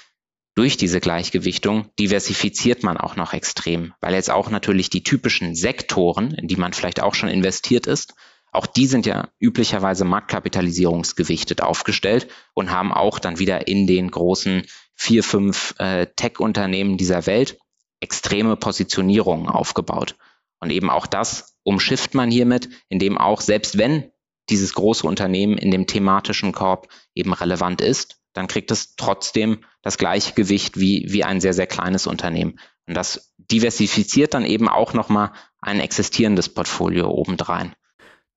durch 0.56 0.78
diese 0.78 1.00
Gleichgewichtung 1.00 1.90
diversifiziert 2.00 2.84
man 2.84 2.98
auch 2.98 3.16
noch 3.16 3.34
extrem, 3.34 3.94
weil 4.02 4.16
jetzt 4.16 4.32
auch 4.32 4.50
natürlich 4.50 4.90
die 4.90 5.04
typischen 5.04 5.56
Sektoren, 5.56 6.34
in 6.34 6.48
die 6.48 6.56
man 6.56 6.74
vielleicht 6.74 7.02
auch 7.02 7.14
schon 7.14 7.30
investiert 7.30 7.86
ist, 7.86 8.16
auch 8.52 8.66
die 8.66 8.88
sind 8.88 9.06
ja 9.06 9.30
üblicherweise 9.40 10.04
marktkapitalisierungsgewichtet 10.04 11.62
aufgestellt 11.62 12.28
und 12.56 12.72
haben 12.72 12.92
auch 12.92 13.20
dann 13.20 13.38
wieder 13.38 13.68
in 13.68 13.86
den 13.86 14.10
großen 14.10 14.64
vier, 14.96 15.24
fünf 15.24 15.76
äh, 15.78 16.08
Tech-Unternehmen 16.16 16.98
dieser 16.98 17.28
Welt 17.28 17.60
extreme 18.00 18.56
Positionierungen 18.56 19.48
aufgebaut. 19.48 20.16
Und 20.60 20.72
eben 20.72 20.90
auch 20.90 21.06
das 21.06 21.58
umschifft 21.64 22.16
man 22.16 22.32
hiermit, 22.32 22.70
indem 22.90 23.18
auch 23.18 23.42
selbst 23.42 23.78
wenn 23.78 24.12
dieses 24.50 24.74
große 24.74 25.06
Unternehmen 25.06 25.58
in 25.58 25.72
dem 25.72 25.88
thematischen 25.88 26.52
Korb 26.52 26.88
eben 27.14 27.34
relevant 27.34 27.82
ist, 27.82 28.20
dann 28.34 28.48
kriegt 28.48 28.72
es 28.72 28.96
trotzdem 28.96 29.60
das 29.82 29.98
gleiche 29.98 30.34
Gewicht 30.34 30.80
wie, 30.80 31.06
wie 31.10 31.24
ein 31.24 31.42
sehr, 31.42 31.54
sehr 31.54 31.68
kleines 31.68 32.08
Unternehmen. 32.08 32.60
Und 32.88 32.96
das 32.96 33.34
diversifiziert 33.38 34.34
dann 34.34 34.46
eben 34.46 34.70
auch 34.70 34.94
nochmal 34.94 35.32
ein 35.60 35.80
existierendes 35.80 36.50
Portfolio 36.50 37.10
obendrein. 37.10 37.74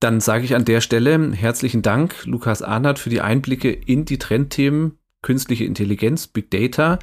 Dann 0.00 0.20
sage 0.20 0.44
ich 0.44 0.54
an 0.54 0.64
der 0.64 0.80
Stelle 0.80 1.32
herzlichen 1.32 1.82
Dank, 1.82 2.24
Lukas 2.24 2.62
Arnert, 2.62 2.98
für 2.98 3.10
die 3.10 3.20
Einblicke 3.20 3.70
in 3.70 4.06
die 4.06 4.18
Trendthemen 4.18 4.98
künstliche 5.22 5.64
Intelligenz, 5.64 6.26
Big 6.26 6.50
Data, 6.50 6.98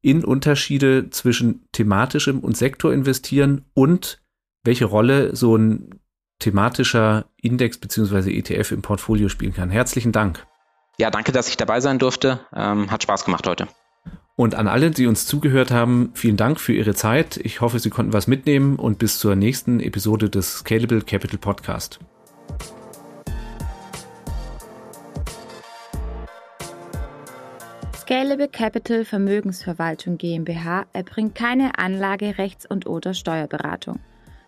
in 0.00 0.24
Unterschiede 0.24 1.10
zwischen 1.10 1.66
thematischem 1.72 2.40
und 2.40 2.56
Sektorinvestieren 2.56 3.66
und 3.74 4.22
welche 4.64 4.86
Rolle 4.86 5.36
so 5.36 5.56
ein 5.56 6.00
thematischer 6.38 7.26
Index 7.40 7.78
bzw. 7.78 8.36
ETF 8.38 8.72
im 8.72 8.82
Portfolio 8.82 9.28
spielen 9.28 9.54
kann. 9.54 9.70
Herzlichen 9.70 10.12
Dank. 10.12 10.46
Ja, 10.98 11.10
danke, 11.10 11.32
dass 11.32 11.48
ich 11.48 11.56
dabei 11.56 11.80
sein 11.80 11.98
durfte. 11.98 12.40
Ähm, 12.54 12.90
hat 12.90 13.02
Spaß 13.02 13.24
gemacht 13.24 13.46
heute. 13.46 13.68
Und 14.34 14.54
an 14.54 14.68
alle, 14.68 14.90
die 14.90 15.06
uns 15.06 15.26
zugehört 15.26 15.70
haben, 15.70 16.10
vielen 16.14 16.36
Dank 16.36 16.60
für 16.60 16.72
Ihre 16.72 16.94
Zeit. 16.94 17.38
Ich 17.38 17.60
hoffe, 17.60 17.80
Sie 17.80 17.90
konnten 17.90 18.12
was 18.12 18.28
mitnehmen 18.28 18.76
und 18.76 18.98
bis 18.98 19.18
zur 19.18 19.34
nächsten 19.34 19.80
Episode 19.80 20.30
des 20.30 20.58
Scalable 20.58 21.02
Capital 21.02 21.38
Podcast. 21.38 21.98
Scalable 27.96 28.48
Capital 28.48 29.04
Vermögensverwaltung 29.04 30.18
GmbH 30.18 30.86
erbringt 30.92 31.34
keine 31.34 31.78
Anlage, 31.78 32.38
Rechts- 32.38 32.64
und 32.64 32.86
oder 32.86 33.14
Steuerberatung. 33.14 33.98